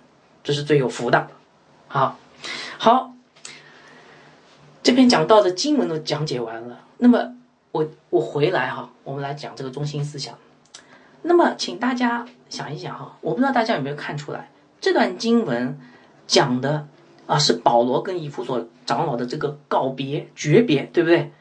[0.45, 1.31] 这是最有福的。
[1.89, 2.19] 好，
[2.77, 3.15] 好，
[4.83, 6.85] 这篇讲到的经文都讲解完了。
[6.99, 7.35] 那么
[7.73, 10.39] 我我回来哈，我们来讲这个中心思想。
[11.23, 15.81] 那么请大家想一想哈，我不知道大家有没有看出来，这段经文
[16.27, 16.87] 讲的。
[17.27, 21.33] 啊，是保罗跟以弗所长老的这个告别、诀别，对不对？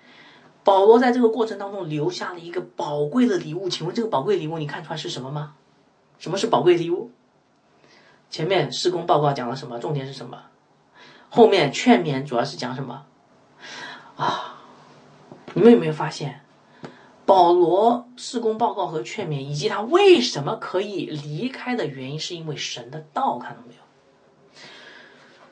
[0.63, 5.55] 保罗在这个过程当中留下了一个宝贵的礼物，请问这个宝贵礼物你看出来是什么吗？
[6.19, 7.09] 什么是宝贵礼物？
[8.29, 9.79] 前面施工报告讲了什么？
[9.79, 10.43] 重点是什么？
[11.29, 13.05] 后面劝勉主要是讲什么？
[14.15, 14.61] 啊，
[15.55, 16.41] 你们有没有发现，
[17.25, 23.80] 保罗施工报告和劝勉，以及他为什么可以离开的原因，是因为神的道，看到没有？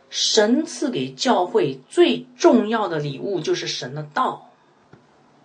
[0.10, 4.50] 神赐给教会最重要的礼物就是神的道，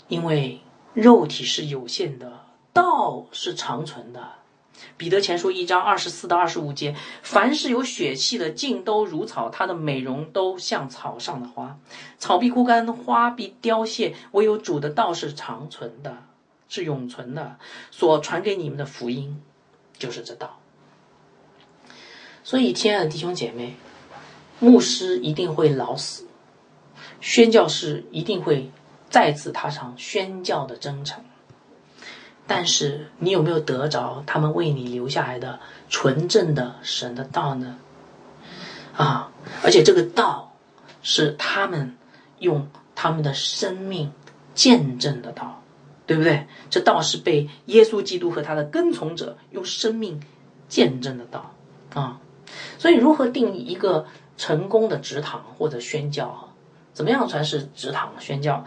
[0.08, 0.60] 因为
[0.94, 4.32] 肉体是有限的，道是长存的。
[4.96, 11.78] 彼得前书一章二十四到二十五节：凡是有血气的，尽都如草，它的美容都像草上的花，
[12.18, 16.24] 草必枯干，花必凋谢，唯有主的道是长存的，
[16.68, 17.56] 是永存的。
[17.90, 19.40] 所传给你们的福音，
[19.98, 20.58] 就是这道。
[22.42, 23.74] 所以，亲爱的弟兄姐妹。
[24.64, 26.24] 牧师一定会老死，
[27.20, 28.70] 宣教士一定会
[29.10, 31.22] 再次踏上宣教的征程。
[32.46, 35.60] 但是，你有没有得着他们为你留下来的
[35.90, 37.78] 纯正的神的道呢？
[38.96, 39.30] 啊！
[39.62, 40.54] 而且这个道
[41.02, 41.94] 是他们
[42.38, 44.12] 用他们的生命
[44.54, 45.62] 见证的道，
[46.06, 46.46] 对不对？
[46.70, 50.22] 这道是被耶稣基督和他的跟从者用生命
[50.68, 51.54] 见证的道
[51.92, 52.20] 啊！
[52.78, 54.06] 所以，如何定义一个？
[54.36, 56.48] 成功的职堂或者宣教哈，
[56.92, 58.64] 怎么样才是职堂宣教？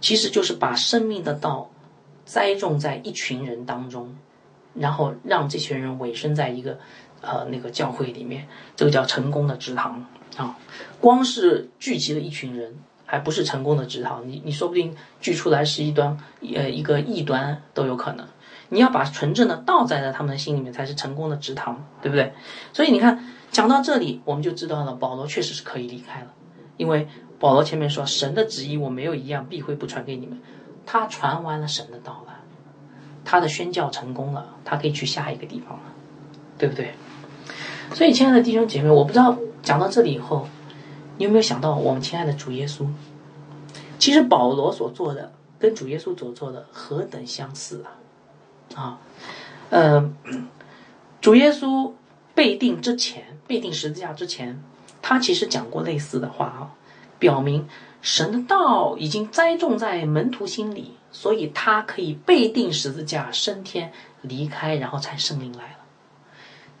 [0.00, 1.70] 其实就是把生命的道
[2.26, 4.14] 栽种在一群人当中，
[4.74, 6.78] 然后让这群人委身在一个
[7.22, 8.46] 呃那个教会里面，
[8.76, 10.04] 这个叫成功的职堂
[10.36, 10.56] 啊。
[11.00, 12.74] 光是聚集了一群人，
[13.06, 14.28] 还不是成功的职堂。
[14.28, 16.18] 你你说不定聚出来是一端
[16.54, 18.26] 呃一个异端都有可能。
[18.68, 22.32] 你要把纯正的道栽在他们的心里面，才是成功的职堂，对不对？
[22.72, 23.24] 所以你看。
[23.54, 26.26] 讲到这里，我们就知道了，保罗确实是可以离开了，
[26.76, 27.06] 因为
[27.38, 30.40] 保罗前面说神的旨意我没有一样避讳不传给你们，
[30.84, 32.40] 他传完了神的道了，
[33.24, 35.84] 他的宣教成功了，他可以去下一个地方了，
[36.58, 36.94] 对不对？
[37.94, 40.48] 所以，亲爱的弟兄姐妹，我不知道讲到这里以后，
[41.16, 42.84] 你有没有想到我们亲爱的主耶稣？
[44.00, 47.84] 其实保罗所做的跟主耶稣所做的何等相似
[48.74, 48.74] 啊！
[48.74, 48.98] 啊，
[49.70, 50.10] 呃，
[51.20, 51.92] 主耶稣
[52.34, 53.24] 被定之前。
[53.46, 54.58] 被定十字架之前，
[55.02, 56.72] 他其实讲过类似的话啊，
[57.18, 57.68] 表明
[58.00, 65.78] 神的道已经栽种在门徒心里，所以他可以被定十字架升天离开，然后才圣灵来了。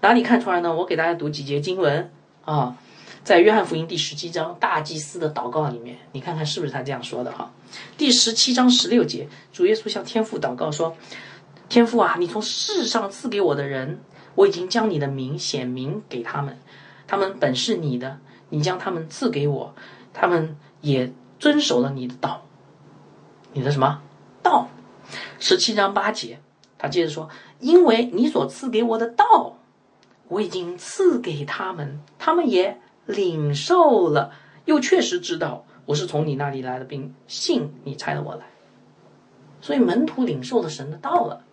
[0.00, 0.74] 哪里看出来呢？
[0.74, 2.10] 我给大家读几节经文
[2.46, 2.78] 啊，
[3.22, 7.52] 在约翰福音第十七章大祭司的祷告里面，你看看是不是他这样说的哈？
[7.98, 10.96] 第十七章十六节，主耶稣向天父祷告说
[11.68, 14.00] ：“天父啊，你从世上赐给我的人。”
[14.34, 16.58] 我已经将你的名显明给他们，
[17.06, 18.18] 他们本是你的，
[18.48, 19.74] 你将他们赐给我，
[20.12, 22.42] 他们也遵守了你的道。
[23.52, 24.02] 你的什么
[24.42, 24.68] 道？
[25.38, 26.40] 十七章八节，
[26.76, 27.28] 他接着说
[27.60, 29.58] ：“因为你所赐给我的道，
[30.28, 34.32] 我已经赐给他们，他们也领受了，
[34.64, 38.46] 又确实知道我是从你那里来的，并信你差了我来。
[39.60, 41.44] 所以门徒领受了神的道了。”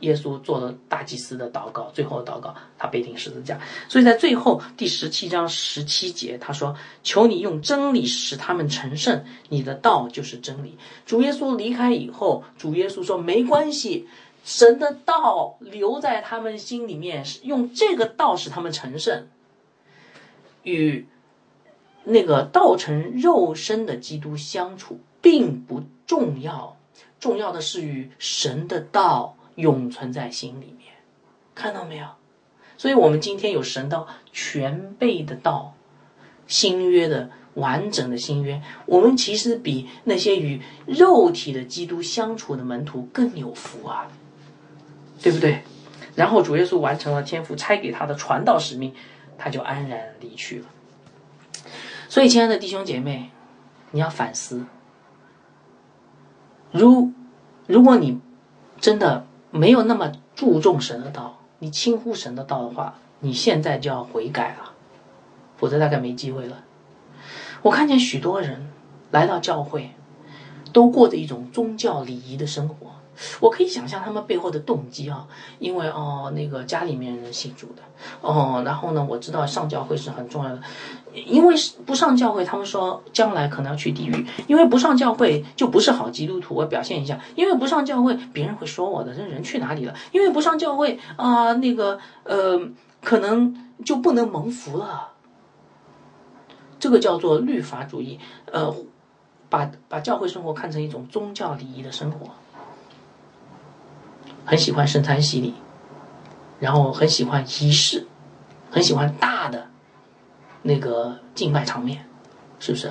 [0.00, 3.60] 耶稣做了大祭司的祷告，最后的祷告，他背顶十字架。
[3.88, 14.06] 所以在最后第十七章十七节，他说：“求你用真理使他们成圣，你的道就是真理。”主耶稣离开以后，主耶稣说：“没关系，
[14.44, 19.26] 神的道留在他们心里面，用这个道使他们成圣。
[20.62, 21.08] 与
[22.04, 26.76] 那个道成肉身的基督相处并不重要，
[27.18, 30.92] 重要的是与神的道。”永存在心里面，
[31.52, 32.06] 看到没有？
[32.76, 35.74] 所以，我们今天有神道全备的道，
[36.46, 44.06] 新约的完整的新约，我们其实比那些与肉体的基督相处的门徒更有福啊，
[45.20, 45.62] 对不对？
[46.14, 48.94] 然后主耶稣完成了天父差给他的传道使命，
[49.36, 50.66] 他就安然离去了。
[52.08, 53.32] 所以，亲爱的弟兄姐妹，
[53.90, 54.66] 你要反思，
[56.70, 57.10] 如
[57.66, 58.20] 如果你
[58.80, 59.26] 真的。
[59.50, 64.72] 没有那么注重神的道，你轻忽神的道的话，你现在就要悔改了，
[65.56, 66.64] 否则大概没机会了。
[67.62, 68.70] 我看见许多人
[69.10, 69.90] 来到教会，
[70.72, 72.97] 都过着一种宗教礼仪的生活。
[73.40, 75.26] 我可以想象他们背后的动机啊，
[75.58, 77.82] 因为哦，那个家里面人信主的
[78.20, 80.60] 哦，然后呢，我知道上教会是很重要的，
[81.12, 81.54] 因为
[81.84, 86.54] 不上教会，他们说将来可能要去地狱，因为不上教会就不是好基督徒。
[86.54, 89.94] 我表现一下，因为不上教会，别人会说我的这人去哪里了？
[90.12, 92.60] 因为不上教会啊，那个呃，
[93.02, 95.08] 可能就不能蒙福了。
[96.78, 98.20] 这个叫做律法主义，
[98.52, 98.72] 呃，
[99.48, 102.30] 把把教会生活看成一种宗教礼仪的生活。
[104.48, 105.52] 很喜欢圣餐洗礼，
[106.58, 108.06] 然后很喜欢仪式，
[108.70, 109.68] 很喜欢大的
[110.62, 112.08] 那个敬拜场面，
[112.58, 112.90] 是不是？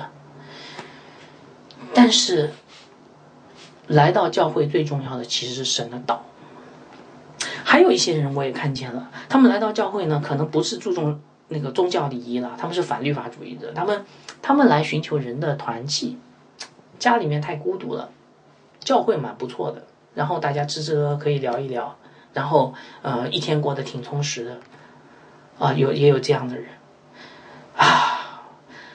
[1.92, 2.52] 但是
[3.88, 6.24] 来到教会最重要的其实是神的道。
[7.64, 14.04] 还有一些人我也看见了，他们来到教会呢，可能不是注重那个宗教礼仪了，他们是反律法主义者，他们
[14.40, 16.18] 他们来寻求人的团契，
[17.00, 18.10] 家里面太孤独了，
[18.78, 19.87] 教会蛮不错的，
[20.18, 21.96] 然后大家吃吃喝喝可以聊一聊，
[22.32, 24.58] 然后呃一天过得挺充实的，
[25.60, 26.66] 啊有也有这样的人，
[27.76, 28.42] 啊，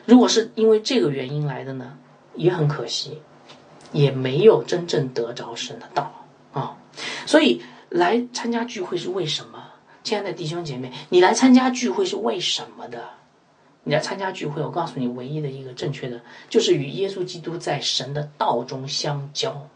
[0.06, 1.98] 如果是因为这个原因来的呢，
[2.36, 3.22] 也很可惜，
[3.94, 6.76] 也没有真正得着神的道啊，
[7.26, 7.62] 所以。
[7.94, 9.66] 来参加聚会是为什么？
[10.02, 13.04] 亲爱的弟兄姐妹，你来参加聚会是为什么的？
[13.84, 16.20] 你来参加聚会，我告诉你，唯一的一个正确的，
[16.50, 19.70] 就是与耶稣基督在神的道中相交。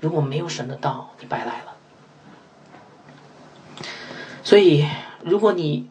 [0.00, 1.76] 如果没有神的道，你白来了。
[4.42, 4.86] 所以，
[5.22, 5.90] 如果你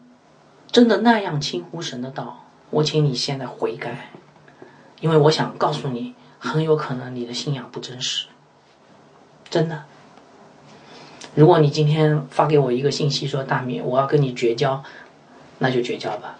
[0.72, 4.10] 真的那样轻忽神的道，我请你现在悔改，
[5.00, 8.26] 因为我想告诉你，很有可能你的信仰不真实，
[9.48, 9.84] 真的。
[11.34, 14.82] 如果你今天发给我一个信息说大米，我要跟你绝交，
[15.58, 16.38] 那就绝交吧。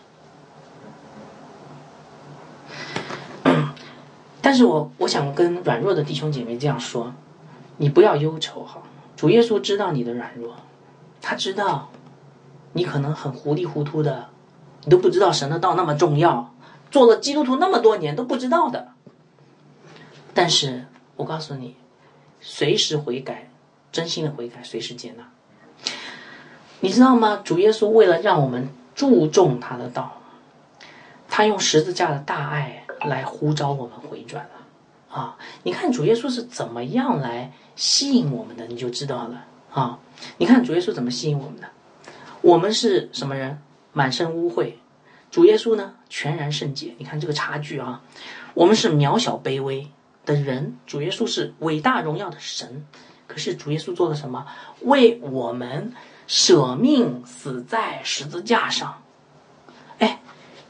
[4.40, 7.12] 但是我我想跟软弱的弟兄姐妹这样说，
[7.78, 8.82] 你不要忧愁哈。
[9.16, 10.54] 主耶稣知道你的软弱，
[11.22, 11.90] 他知道
[12.74, 14.28] 你可能很糊里糊涂的，
[14.84, 16.54] 你都不知道神的道那么重要，
[16.90, 18.88] 做了基督徒那么多年都不知道的。
[20.34, 20.84] 但是
[21.16, 21.74] 我告诉你，
[22.40, 23.48] 随时悔改。
[23.90, 25.24] 真心的悔改，随时接纳。
[26.80, 27.40] 你知道吗？
[27.42, 30.20] 主耶稣为了让我们注重他的道，
[31.26, 35.16] 他用十字架的大爱来呼召我们回转了。
[35.16, 39.44] 啊，你看主耶稣是怎么样来吸引我们的，你就知道了。
[39.72, 40.00] 啊，
[40.38, 41.68] 你看主耶稣怎么吸引我们的？
[42.42, 43.62] 我们是什么人？
[43.92, 44.72] 满身污秽。
[45.30, 46.94] 主耶稣呢，全然圣洁。
[46.98, 48.02] 你看这个差距啊！
[48.54, 49.86] 我们是渺小卑微
[50.26, 52.84] 的人，主耶稣是伟大荣耀的神。
[53.28, 54.46] 可是主耶稣做了什么？
[54.80, 55.92] 为我们
[56.26, 59.02] 舍命死在十字架上。
[59.98, 60.20] 哎，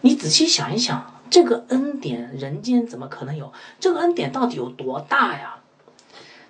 [0.03, 3.51] 你仔细想一想，这个恩典人间怎么可能有？
[3.81, 5.55] 这个恩典到底有多大呀？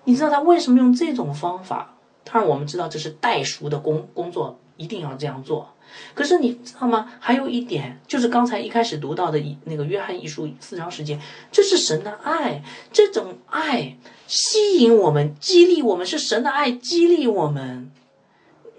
[0.08, 1.94] 你知道他为什么用这种方法？
[2.24, 5.68] 他让，我们知道这是代赎的工工作，一定要这样做。
[6.14, 7.12] 可是你知道吗？
[7.20, 11.20] 还有一点，就是刚才一开始读到的那个约翰一书四章时间，
[11.52, 17.90] 这是神的爱，这种爱吸引我们，激励我们，是神的爱激励我们。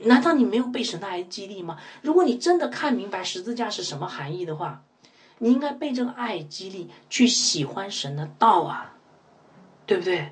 [0.06, 1.78] 难道你没有被神的爱激励吗？
[2.02, 4.82] 如果你真的看明白十字架是什么含义的话，
[5.38, 8.96] 你应该被这个爱激励，去喜欢神的道啊，
[9.86, 10.32] 对不对？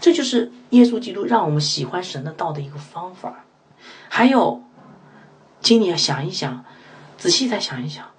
[0.00, 3.44] 这就是耶稣基督让我们喜欢神的道的一个方法。
[4.08, 4.62] 还有。
[5.62, 6.64] 请你要想一想，
[7.18, 8.12] 仔细再想一想，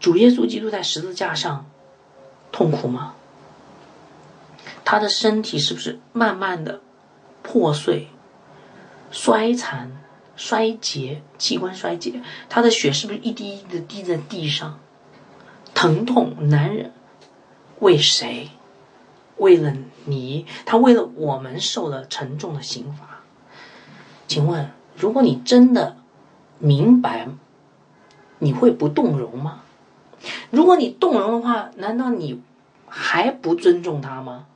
[0.00, 1.66] 主耶稣基督在十字架上
[2.50, 3.14] 痛苦吗？
[4.84, 6.80] 他的身体是不是慢慢的
[7.44, 8.08] 破碎、
[9.12, 9.92] 衰残、
[10.34, 12.20] 衰竭，器官衰竭？
[12.48, 14.80] 他的血是不是一滴一滴的滴在地上？
[15.74, 16.92] 疼痛难忍，
[17.78, 18.50] 为谁？
[19.42, 19.74] 为了
[20.04, 23.20] 你，他为了我们受了沉重的刑罚。
[24.28, 25.96] 请问，如果你真的……
[26.64, 27.26] 明白，
[28.38, 29.62] 你会不动容吗？
[30.50, 32.40] 如果你动容的话，难道你
[32.86, 34.46] 还不尊重他吗？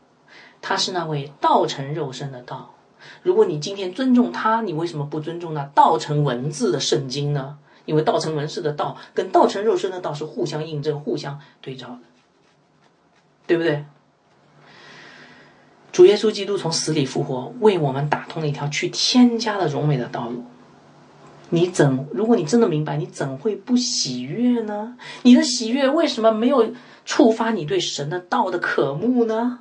[0.62, 2.74] 他是那位道成肉身的道。
[3.24, 7.58] 如果你今天尊重他，你为什么不尊重那道成文字的圣经呢？
[7.86, 11.98] 因为道成文字的道跟道成肉身的道是互相印证、互相对照的，
[13.48, 13.84] 对不对？
[15.96, 20.44] 主耶稣基督从死里复活，为我们打通了一条去天家的荣美的道路。
[21.48, 22.06] 你怎？
[22.12, 24.98] 如果你真的明白，你怎会不喜悦呢？
[25.22, 26.70] 你的喜悦为什么没有
[27.06, 29.60] 触发你对神的道的渴慕呢？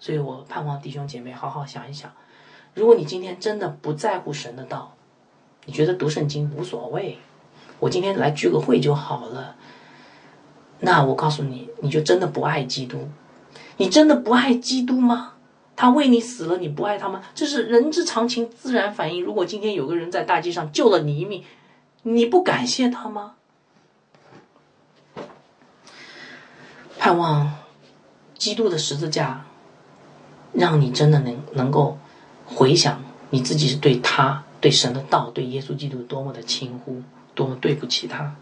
[0.00, 2.10] 所以我盼望弟兄姐妹好好想一想：
[2.74, 4.96] 如果你今天真的不在乎神的道，
[5.66, 7.16] 你觉得读圣经无所谓，
[7.78, 9.54] 我今天来聚个会就好了，
[10.80, 13.08] 那我告诉你，你就真的不爱基督。
[13.76, 15.32] 你真的不爱基督吗？
[15.76, 17.22] 他为你死了，你不爱他吗？
[17.34, 19.22] 这是人之常情、自然反应。
[19.22, 21.44] 如果今天有个人在大街上救了你一命，
[22.02, 23.34] 你不感谢他吗？
[26.98, 27.52] 盼望
[28.38, 29.44] 基督的十字架，
[30.54, 31.98] 让你真的能能够
[32.46, 37.02] 回想你自己是对他、对神的道、对耶稣基督多么的轻忽，
[37.34, 38.34] 多么对不起他。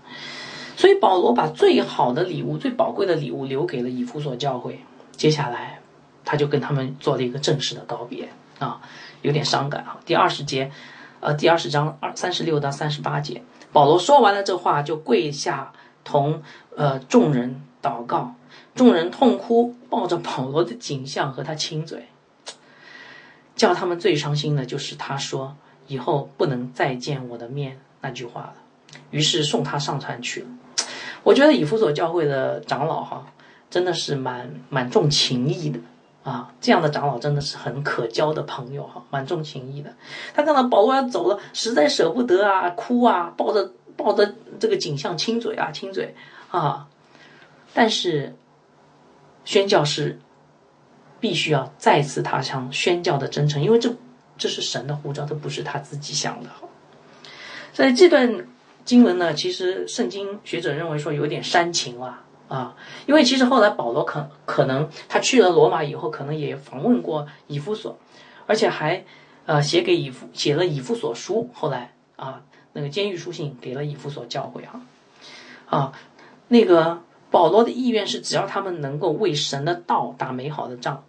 [0.77, 4.85] 所以保罗把最好的礼物、最宝贵的礼物留给了以弗所教会。
[5.17, 5.81] 接下来。
[6.27, 8.27] 他就跟他们做了一个正式的告别
[8.59, 8.81] 啊，
[9.21, 10.01] 有点伤感啊。
[10.07, 10.73] 第二十节，
[11.21, 13.43] 呃，第二十章二三十六到三十八节，
[13.75, 15.71] 保罗说完了这话，就跪下
[16.03, 16.43] 同
[16.75, 18.35] 呃众人祷告，
[18.75, 22.07] 众人痛哭，抱着保罗的景象和他亲嘴。
[23.55, 25.55] 叫他们最伤心的就是他说
[25.89, 28.55] 以后不能再见我的面那句话了。
[29.11, 30.47] 于是送他上船去了。
[31.23, 33.27] 我觉得以弗所教会的长老哈，
[33.75, 35.81] 真的是蛮蛮重情义的
[36.23, 36.55] 啊。
[36.61, 39.93] 这样的长老真的是很可交的朋友哈，蛮重情义的。
[40.33, 46.15] 他看到保罗要走了，实在舍不得啊，哭啊，抱着抱着这个景象亲嘴啊，亲嘴
[46.53, 46.87] 啊。
[47.75, 48.37] 但是
[49.45, 50.21] 宣教士
[51.19, 53.93] 必须要再次踏上宣教的征程，因为这
[54.39, 56.51] 这是神的呼召，这不是他自己想的。
[57.73, 58.47] 所以这段。
[58.85, 62.77] 经文呢，其实圣经学者认为说有点煽情了啊，
[63.07, 67.99] 因为其实后来保罗可可能他去了罗马以后，可能也访问过以弗所，
[68.47, 69.05] 而且还
[69.47, 72.43] 呃写给以弗写了以弗所书，后来啊
[72.73, 74.83] 那个监狱书信给了以弗所教会啊
[75.69, 75.93] 啊
[76.49, 81.05] 那个保罗的意愿是只要他们能够为神的道打美好的仗，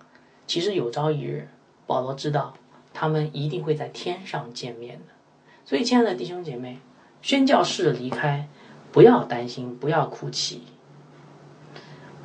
[0.48, 1.50] 其实有朝一日
[1.86, 2.54] 保罗知道
[2.94, 5.14] 他们一定会在天上见面的，
[5.66, 6.80] 所以亲爱的弟兄姐妹。
[7.22, 8.48] 宣教士离开，
[8.92, 10.62] 不要担心，不要哭泣，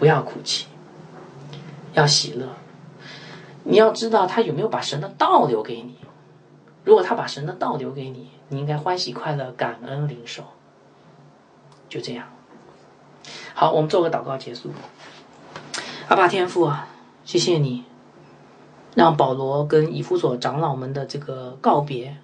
[0.01, 0.67] 不要哭泣，
[1.93, 2.49] 要喜乐。
[3.65, 5.97] 你要知道他有没有把神的道留给你。
[6.85, 10.43] 如果他把神的道留给你，你应该欢喜快乐，感恩领受。
[11.91, 12.29] 就这样。
[13.53, 14.71] 好，我们做个祷告结束。
[16.09, 16.89] 阿爸天父啊，
[17.27, 17.85] 谢谢你，
[18.95, 22.17] 让保罗跟以弗所长老们的这个告别，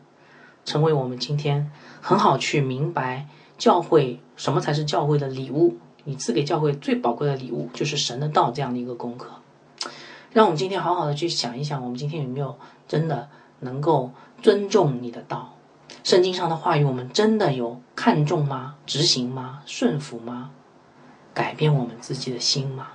[0.64, 1.70] 成为我们今天。
[2.01, 3.27] 很好，去明白
[3.59, 5.77] 教会什么才是教会的礼物。
[6.09, 9.32] 你赐给教会最宝贵的礼物，就是神的道这样的一个功课。
[10.32, 13.28] 让我们今天好好的去想一想，我们今天有没有真的
[13.61, 15.54] 能够尊重你的道？
[16.04, 18.76] 圣经上的话语，我们真的有看重吗？
[18.86, 19.62] 执行吗？
[19.66, 20.50] 顺服吗？
[21.34, 22.88] 改变我们自己的心吗？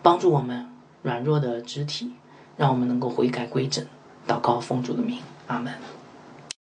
[0.00, 0.70] 帮助我们
[1.02, 2.12] 软弱的肢体，
[2.56, 3.84] 让我们能够悔改归正。
[4.28, 5.18] 祷告奉主的名，
[5.48, 5.74] 阿门。